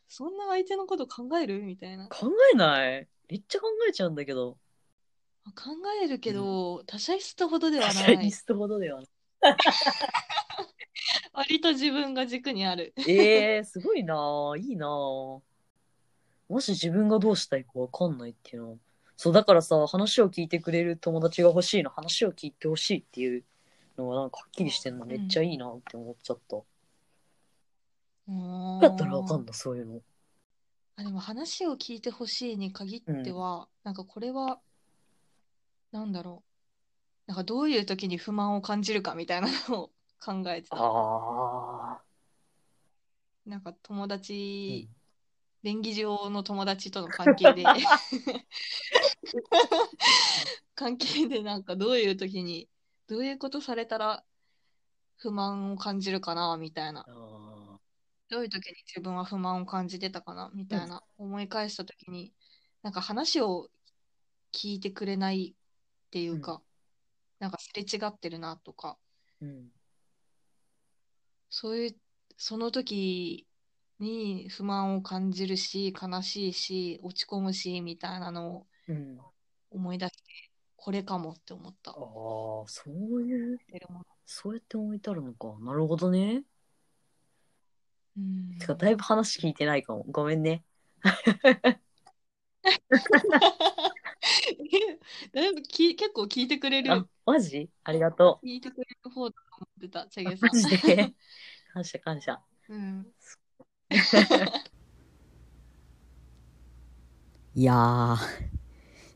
[0.09, 2.09] そんな相手のこと考えるみたいな。
[2.09, 3.09] 考えない？
[3.29, 4.59] めっちゃ考えちゃうんだけど。
[5.55, 5.71] 考
[6.03, 8.17] えるけど、他者イストほどでは他ない。
[8.17, 9.09] 者リストほどではない。
[11.33, 12.93] 割と自分が軸にある。
[13.07, 14.59] えー、すごいなぁ。
[14.59, 15.41] いいなぁ。
[16.49, 18.79] もし自分がどうしたいかわかんないっていうの。
[19.17, 23.45] そう、だからさ、話を聞いてくれる友達が欲しいの、話を聞いてほしいっていう
[23.97, 26.57] のがなんかはっきりしてんのめっちゃいいなって思っちゃった。
[26.57, 26.65] ど
[28.29, 29.53] うやったらわかんないの？
[29.53, 30.01] そういうの。
[30.97, 34.61] あ、でも話を聞いてほしいに限っては、なんかこれは、
[35.93, 36.43] なんだろ
[37.27, 37.31] う。
[37.31, 39.91] なんかどういう時に不満を感じるかみたいなのを
[40.25, 40.77] 考えてた。
[40.77, 42.03] ああ。
[43.47, 44.96] なんか友う達ん、
[45.67, 47.65] 便宜上の友達との関係で。
[50.77, 52.69] 関係でなんかどういう時に、
[53.09, 54.23] どういうことされたら
[55.17, 57.05] 不満を感じるかなみたいな。
[58.29, 62.33] どういう時に自分は不満を感じてたかなみたいな思い返した時に、
[62.85, 63.69] なんか話を
[64.53, 66.63] 聞いてくれないっていうか、
[67.41, 68.99] なんかすれ違ってるなとか、
[69.41, 69.73] うん。
[71.51, 71.97] そういう、
[72.37, 73.49] その時
[73.99, 79.19] に不満を感じるし、悲しいし、落ち込むし、みたいなのをうん。
[79.71, 80.23] 思い出して、
[80.77, 81.97] これかもって思ったああ。、
[82.67, 83.59] そういう、
[84.25, 85.57] そうやって思い至るのか。
[85.61, 86.45] なるほどね。
[88.17, 90.05] うんてか、だいぶ話聞いてないかも。
[90.09, 90.65] ごめんね。
[95.33, 97.71] だいぶき結構聞いてくれる、あ、マジ？
[97.85, 100.31] ありがと聞いてくれる方だと思ってた、チャう。
[100.31, 101.15] ゲさマん。
[101.75, 102.41] 感謝感謝。
[102.69, 103.07] うん。
[107.55, 108.17] いやー、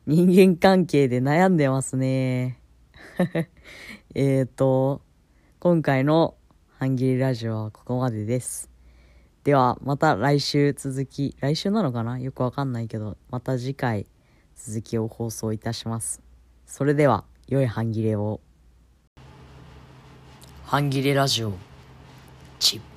[0.07, 2.61] 人間関係で悩んでますね。
[4.15, 5.03] えーと、
[5.59, 6.37] 今回の
[6.79, 8.71] 半切りラジオはここまでです。
[9.43, 12.21] では、また来週続き、来週なのかな？
[12.21, 14.07] よくわかんないけど、また次回
[14.55, 16.23] 続きを放送いたします。
[16.65, 18.41] それでは、良い半切れを。
[20.65, 21.53] 半切れラジオ、
[22.61, 22.90] チップ。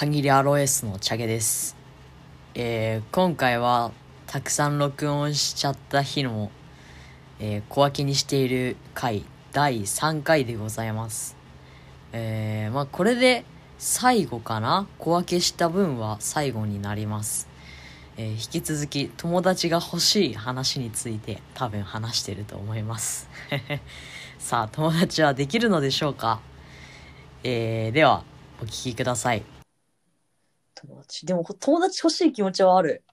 [0.00, 1.76] 半切れアロエスのチャゲです。
[2.54, 3.92] えー今回は
[4.26, 6.50] たくさん録音しちゃった日の、
[7.38, 11.36] えー小分けにしている回第3回でございます。
[12.14, 13.44] えーまあこれで
[13.76, 14.86] 最後かな？
[14.98, 17.46] 小分けした分は最後になります、
[18.16, 23.28] えー引き続き友達が欲しい話について多分話してると思います。
[24.40, 26.40] さあ友達はできるのでしょうか？
[27.44, 28.24] えーでは
[28.62, 29.59] お聞きください。
[30.82, 31.26] 友達。
[31.26, 33.04] でも、友達欲しい気持ちはある。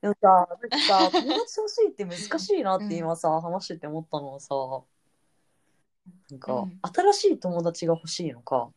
[0.00, 4.54] でもさ、なんかさ、 友達欲しいって難しいなって今さ、話してて思ったのはさ、
[6.30, 6.80] なんか、うん。
[6.82, 8.70] 新しい友達が欲しいのか、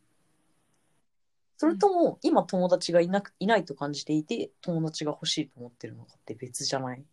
[1.57, 7.03] それとも、今友達がいなく、いないと感じていて、友達が欲しいと思ってるのかって別じゃない？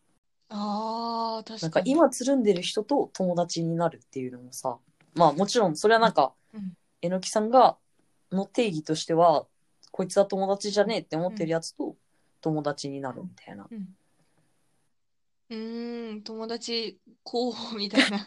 [0.48, 1.87] ああ、確なんかに。
[1.87, 4.79] か今つるんでる人と友達になるっていうのもさ、
[5.14, 6.77] まあもちろんそれはなんか、うん。
[7.03, 7.79] えのきさんが、
[8.33, 9.46] の定義としては、
[9.92, 11.94] こいつは友達じゃねえって思ってるやつと
[12.40, 13.68] 友達になるみたいな。
[13.70, 13.94] うん。
[15.50, 18.18] うーん、友達候補みたいな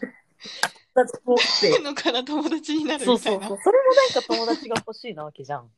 [1.82, 3.20] のから友達になるみたいうな。
[3.20, 3.60] そうそそう。
[3.64, 5.72] それもなんか友達が欲しいなわけじゃん。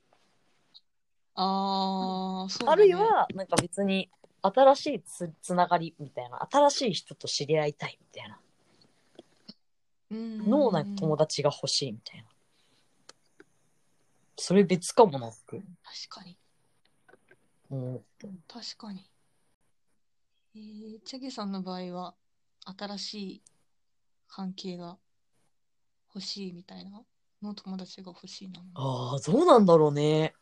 [1.35, 2.83] ああ、そうだね。
[2.83, 4.09] あるいは、なんか別に
[4.41, 8.39] 新しいつつながりみたいな、新しい人と知り合いたいみたいな
[10.09, 12.25] うん、のをなんか友達が欲しいみたいな。
[14.37, 15.63] それ別かもなって確
[16.09, 16.37] かに。
[17.69, 18.03] 思う。
[18.47, 19.09] 確かに。
[20.55, 22.15] えー、チャゲさんの場合は、
[22.77, 23.41] 新しい
[24.27, 24.97] 関係が
[26.13, 27.03] 欲しいみたいな
[27.41, 28.61] の友達が欲しいな。
[28.75, 30.33] ああ、どうなんだろうね。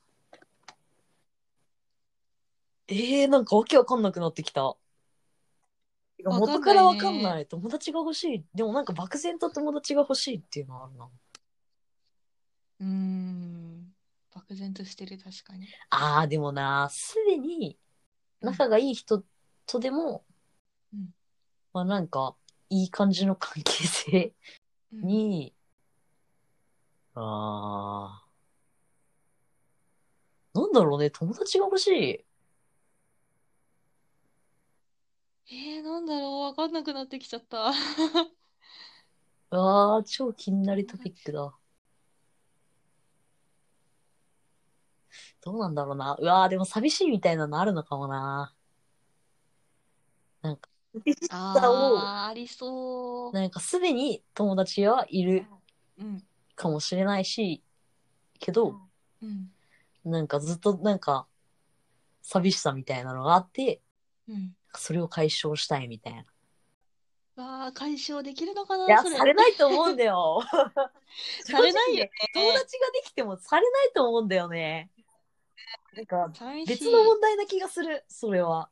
[2.87, 4.75] えー、なんかわけわかんなくなってきた。
[6.17, 7.47] てかわかんないね元からわかんない。
[7.47, 8.45] 友達が欲しい。
[8.53, 11.09] でもなんか漠然と友達が欲しいっていうのはあるな。
[12.79, 13.44] うーん。
[14.35, 15.67] 漠然としてる、確かに。
[15.89, 17.79] ああ、でもな、すでに
[18.41, 19.23] 仲がいい人
[19.65, 20.25] とでも、
[20.93, 21.09] うん
[21.73, 22.35] まあなんか、
[22.69, 24.33] いい感じの関係性
[24.93, 25.53] うんに、
[27.15, 28.21] あ
[30.53, 32.25] あ、なんだろうね、友達が欲しい。
[35.51, 37.71] えー、なんだろう、わかんなくなってきちゃった。
[39.49, 41.57] ああ、超気になるトピックだ。
[45.45, 46.17] どうなんだろうな。
[46.19, 48.51] うわー、でも寂しいみたいなのあるのかもな。
[50.41, 50.67] なんか、
[51.05, 53.31] 寂しさを、あー、ありそう。
[53.31, 55.45] なんかすでに友達はいる
[55.99, 56.23] うん。
[56.55, 57.61] かもしれないし、
[58.39, 58.75] けど、
[59.21, 59.51] うん。
[60.03, 61.27] なんかずっとなんか、
[62.23, 63.81] 寂しさみたいなのがあって、
[64.27, 64.55] うん。
[64.73, 66.23] それを解消したいみたいな。
[67.35, 69.15] わあ、解消できるのかないや、それ。
[69.15, 70.41] されないと思うんだよ。
[71.45, 72.11] されないよね。
[72.33, 74.89] 友達ができてもされないと思うんだよね。
[75.95, 76.31] なんか。
[76.67, 78.69] 別の問題な気がする、それは。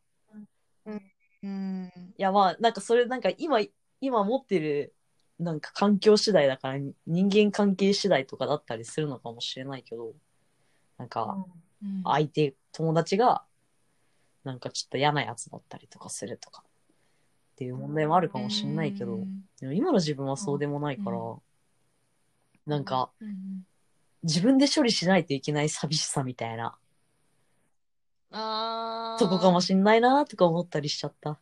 [0.86, 2.14] うん。
[2.18, 3.60] いや、まあ、なんかそれ、なんか今、
[4.02, 4.94] 今持ってる、
[5.40, 10.14] なんか環境次第だから、人間関係次第とかだったりするのかもしれないけど、
[10.98, 11.38] なんか、
[11.82, 13.44] うん相手、友達が、
[14.46, 16.64] なんかちょっと嫌なやつだったりとかするとか、
[17.54, 21.42] っていう問題もあるかもしんないけど、うんでも今の自分はそうでもないから、う
[22.66, 23.66] なんか、うんうん
[24.24, 26.78] 自分で処理しないといけない寂しさみたいな、
[28.32, 31.40] あーとこかもしんないなとか思ったりしちゃった。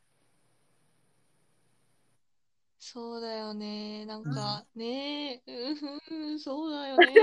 [2.84, 4.06] そうだよね。
[4.08, 7.14] なんか、ねえ、うんふん、そうだよね。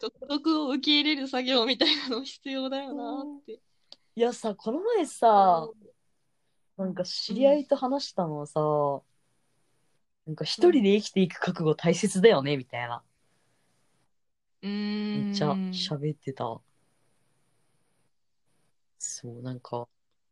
[0.00, 3.60] 独特を受け入れる作業みたいなの必要だよなって。
[4.16, 5.68] いやさ、この前さ、
[6.76, 8.60] なんか知り合いと話したのはさ、
[10.26, 13.02] なんか一人で生きていく覚悟大切だよね、みたいな。
[14.62, 16.60] めっちゃ喋ってた。
[18.98, 19.88] そう、なんか、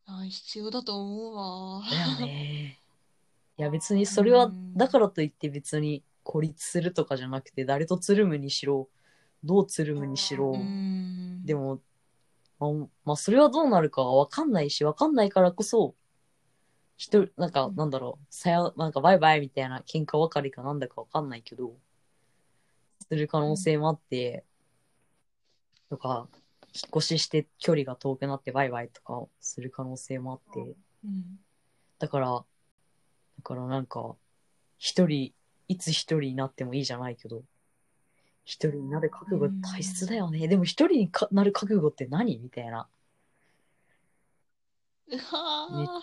[0.07, 1.83] あ必要だと思うわ。
[1.91, 2.78] だよね。
[3.59, 8.89] いや別にそれはうん、だからといって別に孤立するとかじゃなくて、誰とつるむにしろ、
[9.45, 11.45] どうつるむにしろう、ん。
[11.45, 11.81] でも、
[12.59, 12.70] まあ、
[13.05, 15.95] まあ、それはどうなるかはわかんないし、わかんないからこそ、
[16.97, 21.74] 一人、なんか、うんなんだろう、さよ、なんかバイバイみたいな喧嘩別れかなんだかわかんないけど、
[23.11, 24.45] する可能性もあって、
[25.89, 26.29] とか、
[26.73, 31.41] 引っ越しして距離が遠くなってバイバイとかをする可能性もあって、うん。
[31.99, 32.45] だから、だ
[33.43, 34.15] からなんか、
[34.79, 35.33] 一人、
[35.67, 37.43] いつ一人になってもいいじゃないけど、
[38.45, 40.47] 一人になる覚悟大切だよね。
[40.47, 42.39] でも一人にかなる覚悟って何？
[42.39, 42.89] みたいな。
[45.09, 46.01] うわ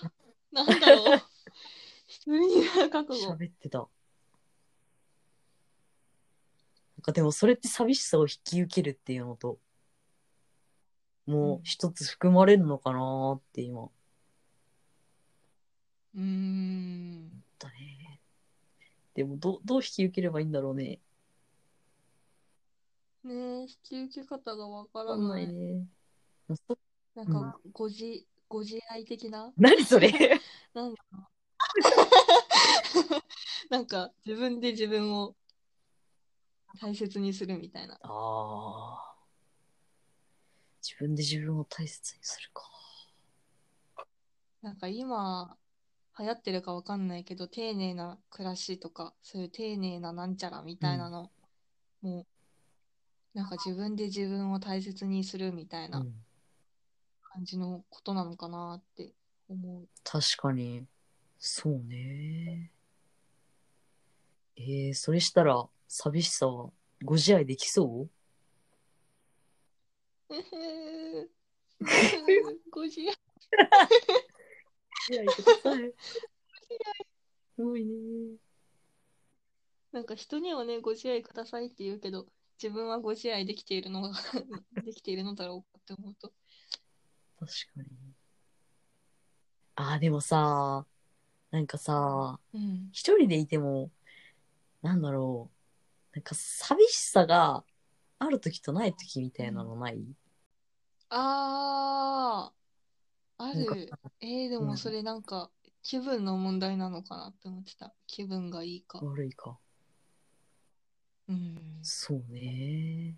[0.51, 1.22] なんだろう。
[2.08, 3.34] 一人になる覚悟。
[3.34, 3.88] 喋ってた。
[6.97, 9.58] なんかでもそれって寂しさを引き受けるっていうのと、
[11.26, 13.89] もう一つ含まれるのかなーって今
[16.16, 17.43] うーん。
[17.58, 18.20] たね。
[19.14, 20.99] でもどう、どう引き受ければいいんだろうね。
[23.24, 25.30] ねえ、引き受け方がわからな。
[25.30, 25.86] ないいね。
[26.68, 26.78] そ
[27.16, 29.51] なんか、ご自、ご自愛的な？
[29.58, 30.12] 何それ？
[30.74, 31.01] なんだ
[33.70, 35.36] なんか、自分で自分を
[36.80, 37.95] 大切にするみたいな。
[37.95, 39.15] ああ。
[40.82, 42.63] 自分で自分を大切にするか。
[44.61, 45.57] なんか今、
[46.19, 51.32] 流行ってるかわかんないけど、丁寧な暮らしとか、そういう丁寧ななんちゃらみたいなの、
[52.01, 56.11] もう、なんか自分で自分を大切にするみたいうなん
[57.21, 59.13] 感じのことなのかなって
[59.47, 59.88] 思う。
[60.03, 60.88] 確かに。
[61.38, 62.71] そうね。
[64.55, 66.69] えー、それしたら、寂しさは
[67.03, 68.09] ご自愛できそう？
[70.29, 71.29] ご自愛。
[72.71, 73.07] ご自愛。
[75.25, 75.93] ください。
[77.55, 78.35] すごいね。
[79.93, 81.23] なんか人にはね、ご自愛。
[81.23, 82.27] くださいって言うけど、
[82.61, 83.45] 自分はご自愛。
[83.45, 84.11] できているのが
[84.83, 86.33] できているのだろうかって思うと。
[87.39, 87.88] 確かに。
[89.75, 90.85] ああ、でもさ、
[91.51, 92.89] なんかさ、うん。
[92.91, 93.91] 一人でいても、
[94.81, 95.57] なんだろう、
[96.18, 97.63] なんか寂しさが
[98.18, 100.03] ある時とない時みたいなのない、
[101.09, 103.91] あー、ある。
[104.20, 105.51] えー、でうんもそれなんか
[105.84, 107.93] 気分の問題なのかなって思ってた。
[108.07, 108.99] 気分がいいか。
[108.99, 109.59] 悪いか。
[111.30, 111.57] うん。
[111.82, 113.15] そうね。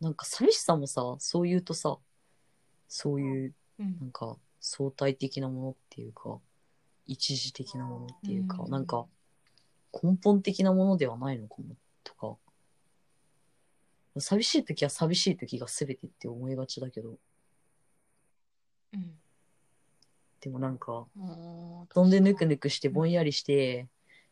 [0.00, 1.98] なんか寂しさもさ、そう言うとさ、
[2.88, 6.38] そういう、うんなんか相対的なものっていうか、
[7.06, 9.06] 一時的なものっていうか、うんなんか
[9.92, 12.36] 根本的なものではないのかも、とか。
[14.20, 17.18] 寂しい時は寂しい時が全てって思いがちだけど、
[18.92, 19.20] うん。
[20.40, 21.06] でもなんか、
[21.90, 23.88] 飛んでぬくぬくしてぼんやりして、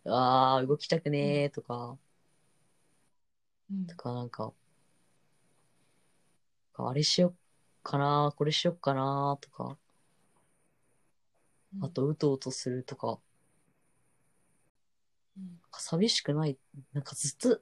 [0.06, 1.98] あー、動きたくねーとか、
[3.70, 3.86] うん。
[3.86, 4.52] とかなんか、
[6.74, 7.34] あれしよっ
[7.82, 9.76] かなー、これしよっかなーとか、
[11.74, 11.84] うん。
[11.84, 13.18] あとうとうとするとか
[15.72, 16.58] 寂しくない、
[16.92, 17.60] なんかずっと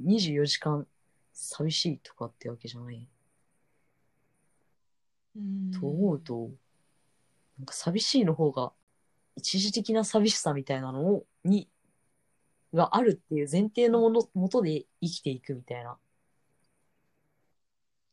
[0.00, 0.86] 24時間
[1.32, 3.08] 寂しいとかってわけじゃない。
[5.36, 6.50] うんと思うと、
[7.58, 8.72] なんか寂しいの方が、
[9.36, 11.68] 一時的な寂しさみたいなのを、に、
[12.74, 15.98] があるっていう前提のもの、もとで生きていくみたいな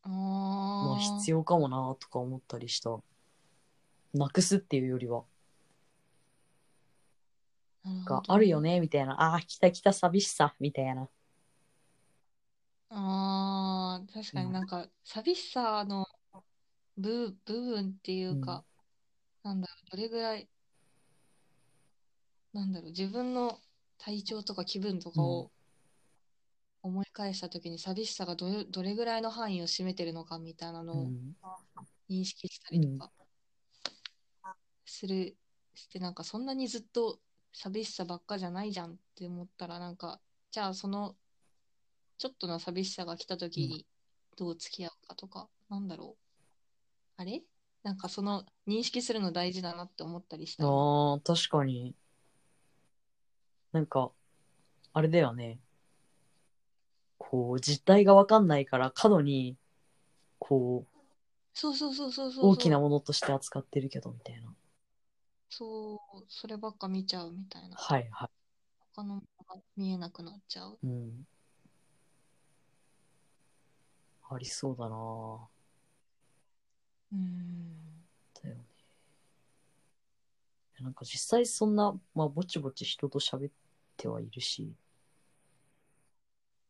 [0.03, 2.97] あのはー必要かもなとか思ったりした。
[4.13, 5.23] なくすっていうよりは、
[8.05, 9.13] があるよね、みたいな。
[9.21, 11.09] ああー、来た来た寂しさ、みたいな。
[12.89, 16.05] あー確かになんか寂しさの
[16.97, 18.65] 部、部分っていうか、
[19.43, 20.49] なんだろう、どれぐらい、
[22.53, 23.59] なんだろう、自分の
[23.97, 25.51] 体調とか気分とかを
[26.82, 31.36] 思い返した時に寂しさがどれどれぐらいの範囲を占めてるのかみたいなのをうん。
[32.09, 33.11] 認識したりとか
[34.86, 35.38] する、
[35.75, 37.19] してなんかそんなにずっと
[37.53, 40.19] 寂しさばっかじゃないじゃんって思ったらなんか
[40.51, 41.15] じゃあその
[42.17, 43.85] ちょっとの寂しさが来た時に
[44.37, 47.41] どう付き合うかとか、なんだろうあれ？
[47.83, 51.95] なんかその認識するの大事だなって思ったりしたりああ、確かに。
[53.71, 54.11] なんか、
[54.93, 55.59] あれだよね。
[57.17, 59.55] こう、実態がわかんないから過度に、
[60.39, 60.99] こう、
[61.53, 64.53] そうそうそうそうそう大きなものとして扱ってるけど、みたいな。
[65.49, 68.29] そうそればっか見ちゃうみたいなはいは
[68.93, 70.87] 他のものが見えなくなっちゃうい。
[70.87, 71.25] うん。
[74.29, 75.47] ありそうだな
[77.11, 78.05] うん
[78.43, 78.61] だよね。
[80.81, 83.51] なんか実際そんな、まあ、ぼちぼち人と喋っ
[83.97, 84.75] てはいるし、い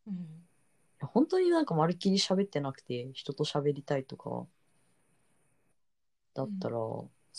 [0.07, 0.47] うん
[1.01, 4.47] や本当になんかまるっきり喋ってなくて、人と喋りたいとか、
[6.33, 6.77] だったら、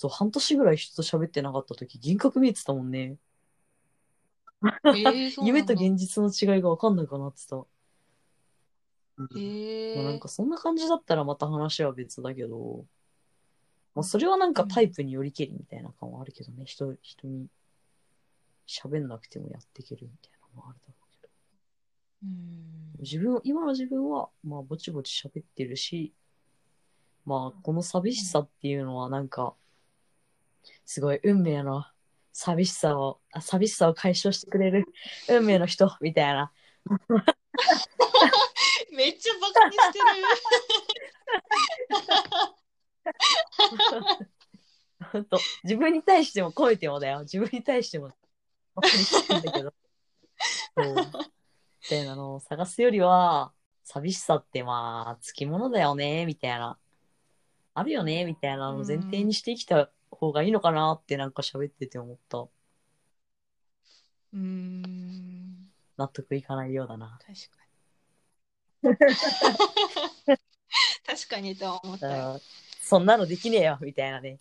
[0.01, 3.19] そう、半年ぐらい人と喋ってなかった時、幻覚見えてたもんね。
[4.63, 7.57] えー、 そうなん夢だと現実の違いが分かんなくなってた。
[7.57, 7.67] うん
[9.37, 12.87] えー、まあ、なんかそんな感じだったらまた話は別だけど、
[13.95, 17.49] まあ、それはなんかタイプによりけりみたいな感はあるけどね、人人に
[18.67, 21.29] 喋んなくてもやっていけるみたいなのはあるだろうけど。
[22.23, 26.15] うん自分、今の自分は、まあぼちぼち喋ってるし、
[27.27, 29.55] まあこの寂しさっていうのはなんか、
[30.91, 31.85] すごい運命の
[32.33, 34.87] 寂しさを、あ寂しさを解消してくれる
[35.31, 36.51] 運命の人みたいな。
[38.91, 40.05] めっちゃバカにしてる
[45.13, 47.21] ほんと自分に対しても超えてもだよ。
[47.21, 48.09] 自分に対しても。
[48.75, 49.73] バカにしてんだけど。
[50.77, 50.97] そう。
[50.97, 51.05] み
[51.89, 53.53] たいなのを探すよりは、
[53.85, 56.81] 寂しさってまあ、つきものだよね、みたいな。
[57.75, 62.47] あるよね、みたいなのを前提にして生きた方がいいのかなってなんか喋ってて思った。
[64.33, 67.19] うん納得いかないようだな。
[67.21, 67.59] 確か
[68.85, 70.39] に
[71.05, 72.39] 確かにとは思った
[72.81, 74.39] そんなのできねえよ、みたいなね。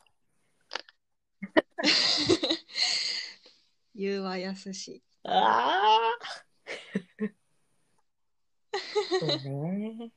[3.96, 6.20] 言うはやすしああ
[9.20, 10.12] そうね。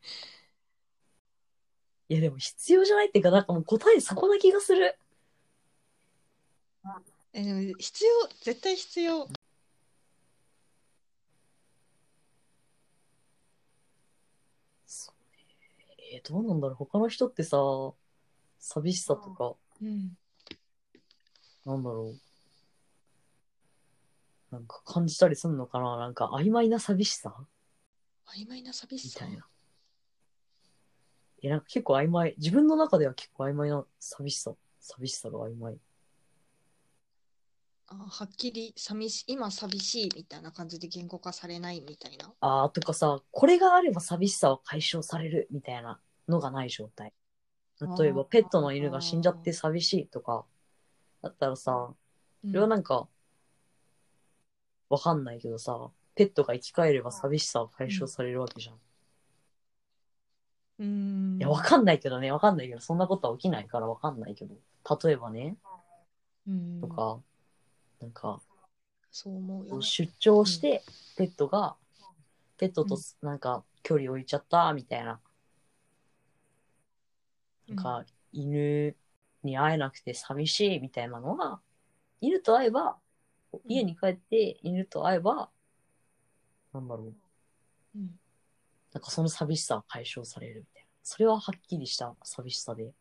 [2.09, 4.99] いや、でも必要じゃないっていうか、なんかもう答えそこな気がする。
[7.33, 9.29] えでも必要絶対必要。
[16.13, 16.77] えーどうなんだろう。
[16.77, 17.57] 他の人ってさ、
[18.59, 20.17] 寂しさとか、うん
[21.65, 22.15] なんだろ
[24.51, 24.55] う。
[24.55, 27.35] なんか感じたりすんのかななんか曖昧な寂しさ
[28.27, 29.25] 曖昧な寂しさ？
[29.25, 29.47] みたいな。
[31.43, 32.35] え、なんか結構曖昧。
[32.37, 34.53] 自分の中では結構曖昧な寂しさ。
[34.81, 35.79] 寂しさが曖昧。
[37.93, 42.33] あはっきり寂し今寂しいみたいな感じで言語化されないみたいな。
[42.41, 47.13] あーとかさ、これがあれば寂しさは解消されるみたいなのがない状態。
[47.99, 50.45] 例えば、ペットの犬が死んじゃって寂しいとか、
[51.21, 51.93] だったらさ、
[52.47, 53.09] それはなんか、
[54.89, 58.77] わかんないけどさ、ペットが生き返れば寂しさは解消されるわけじゃん。
[60.79, 61.37] うん。
[61.39, 64.55] いや、わかんないけどね、わかんないけど、そんなことは起きないからわかんないけど、
[65.05, 65.57] 例えばね、
[66.47, 66.81] うん。
[66.81, 67.21] とか、
[68.03, 68.41] なんか、
[69.13, 70.83] そう思うよ出張して、
[71.17, 71.77] ペットが、
[72.59, 75.21] ペットとなんか距離置いちゃった、みたいな。
[77.69, 78.97] なんか、犬
[79.45, 81.61] に会えなくて寂しいみたいなのは、
[82.21, 82.99] 犬と会えば、
[83.67, 85.49] 家に帰って犬と会えば、
[86.75, 87.15] なんだろう。
[87.97, 88.19] うん
[88.93, 90.89] なんかその寂しさは解消されるみたいな。
[91.03, 92.93] それははっきりした寂しさで。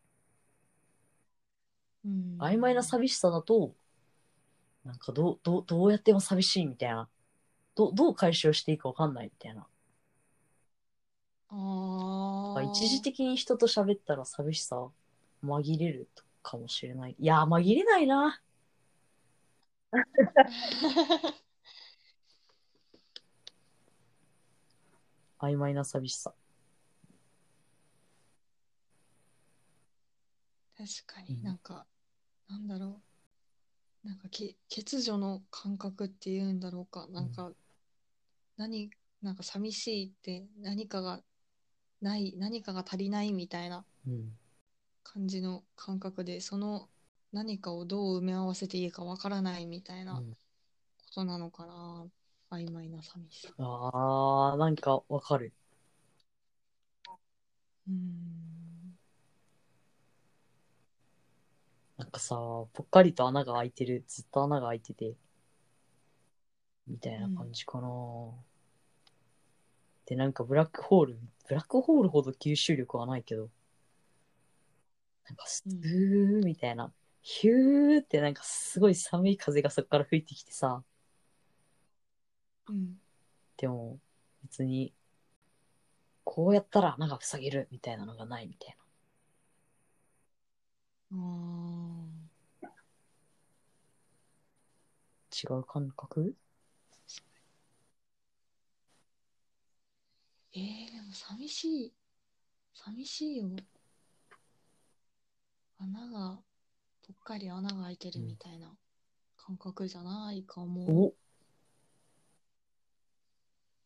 [2.04, 3.74] うん曖昧な寂しさだと、
[4.84, 7.08] なんかどう、どう、どうやっても寂しいみたいな。
[7.74, 9.66] どう、どう解消していいかわかんないみたいな。
[11.54, 14.88] ああ一時的に人と喋ったら寂しさ
[15.44, 16.08] 紛れる
[16.42, 17.16] かもしれない。
[17.18, 18.40] いや、紛れないな。
[25.40, 26.32] 曖昧な寂しさ。
[30.76, 31.86] 確かうんになんか、
[32.48, 33.11] なんだろう
[34.04, 37.52] なんかけ欠如の感覚っていうんだろうかなんか、
[38.56, 38.90] 何
[39.20, 41.22] なんか寂しいって何かが
[42.02, 44.32] ない何かが足りないみたいなうん。
[45.04, 46.88] 感じの感覚でその
[47.32, 50.36] 何かをどう埋め合わせていいかわからないみたいなこうん
[51.14, 52.06] となのかな、
[52.50, 53.54] 曖昧な寂しさ。
[53.58, 55.54] あー、なんかわかる。
[57.88, 58.51] うーん。
[62.02, 62.34] なんかさ、
[62.72, 65.14] ぽっかりと穴が開いてる、ずっと穴が開いてて、
[66.86, 67.88] みたいな感じかな、
[70.06, 73.50] で、なんかブラックホール、ブラックホールほど吸収力はないけど、
[75.28, 76.92] なんかスーみたいな、
[77.22, 80.82] ヒューってなんかすごい寒い風がそこから吹いてきてさ、
[82.68, 83.00] うん。
[83.56, 83.98] でも
[84.42, 84.92] 別に、
[86.24, 88.76] こうやったら穴が塞げるみたいなのがないみたいな。
[91.12, 91.16] あ
[95.32, 96.34] 違う感覚？
[100.54, 101.92] ーえー、でも寂しい。
[102.74, 103.48] 寂しいよ。
[105.78, 106.38] 穴が、
[107.06, 108.76] ぽっかり穴が開いてるみたいな
[109.36, 111.06] 感覚じゃないかも。
[111.06, 111.14] お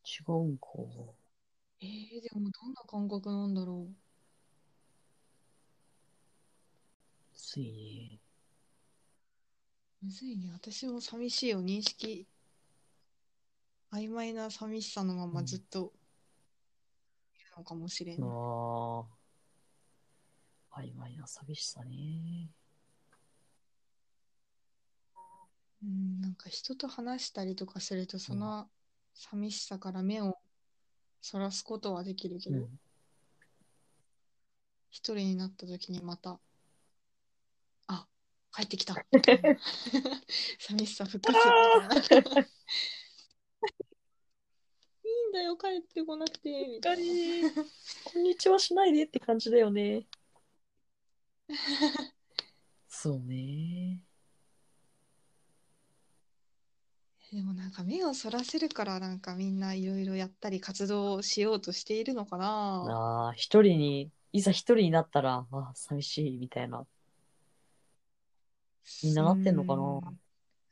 [0.03, 0.67] 違うんか。
[1.79, 3.95] えー、でもどんな感覚なんだろう。
[7.35, 8.19] ついに。
[10.01, 10.51] むずいね。
[10.53, 12.27] 私も寂しいを認識、
[13.91, 15.93] 曖昧な寂しさのままずっと
[17.35, 18.23] いるのかもしれん。
[18.23, 19.05] あ
[20.71, 20.79] あ。
[20.79, 22.51] 曖昧な寂しさね。
[25.83, 28.67] うん、なんか人と話したりとかすると、その
[29.13, 30.37] 寂しさから目を
[31.21, 32.79] そらすことはできるけど、うん。
[34.89, 36.39] 一人になった時にまた、あ、
[38.53, 38.95] 帰ってきた。
[40.59, 41.43] 寂しさ復活み
[42.09, 42.41] たいな。
[42.41, 42.45] い
[45.09, 47.63] いんだよ、帰ってこなくて、みたいな。
[48.03, 50.05] こんにちはしないでって感じだよね。
[52.89, 54.01] そうね。
[57.31, 62.45] でもなんか目をそらせるからなんかみんないろいろやったり活動をしようとしているのかな。
[62.45, 66.85] ああ、一人に、いざ一人になったら、あー寂しいみたいな。
[69.03, 69.83] みんななってんのかな？
[69.83, 70.11] うんだ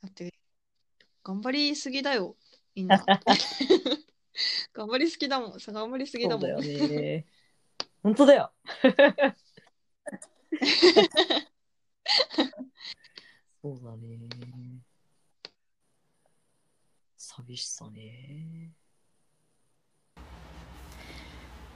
[0.08, 0.34] って、
[1.24, 2.36] 頑張りすぎだよ、
[2.76, 3.04] みんな。
[4.74, 5.60] 頑張りすぎだもん。
[5.60, 6.42] さ頑張りすぎだもん。
[6.42, 7.26] そうだよね。
[8.04, 8.52] 本当だよ。
[13.62, 14.30] そうだね。
[17.18, 18.72] 寂しさね。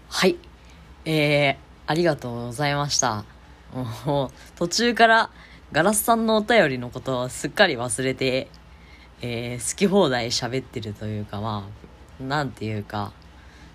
[0.07, 0.37] はい。
[1.05, 3.25] えー、ありがとうございました。
[4.55, 5.31] 途中から
[5.72, 8.47] ガラスさんのお便りのことをすっかり忘れて、
[9.22, 11.70] えー、好き放題喋ってるというか、ま
[12.20, 13.13] あ、なんていうか、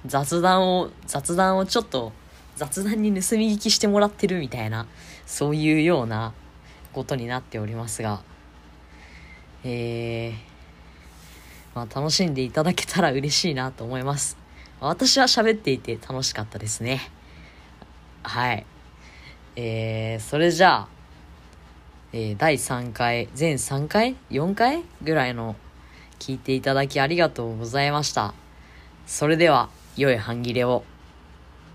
[0.04, 2.12] 雑談を、雑談をちょっと、
[2.56, 4.88] 雑談に盗み聞きしてもらってるみたいな、
[5.24, 6.32] そういうような
[6.92, 8.22] ことになっておりますが、
[9.62, 14.36] えー、まあ楽しんでいただけたら嬉しいなと思います。
[14.80, 17.00] 私は喋っていて楽しかったですね。
[18.24, 18.66] はい。
[19.56, 20.93] えー、それじゃあ、
[22.16, 24.84] えー第3回、全3回 ?4 回？
[25.02, 25.56] ぐらいの
[26.20, 28.34] 聞いていただきありがとうございました。
[29.04, 30.84] それでは、良い半切れを。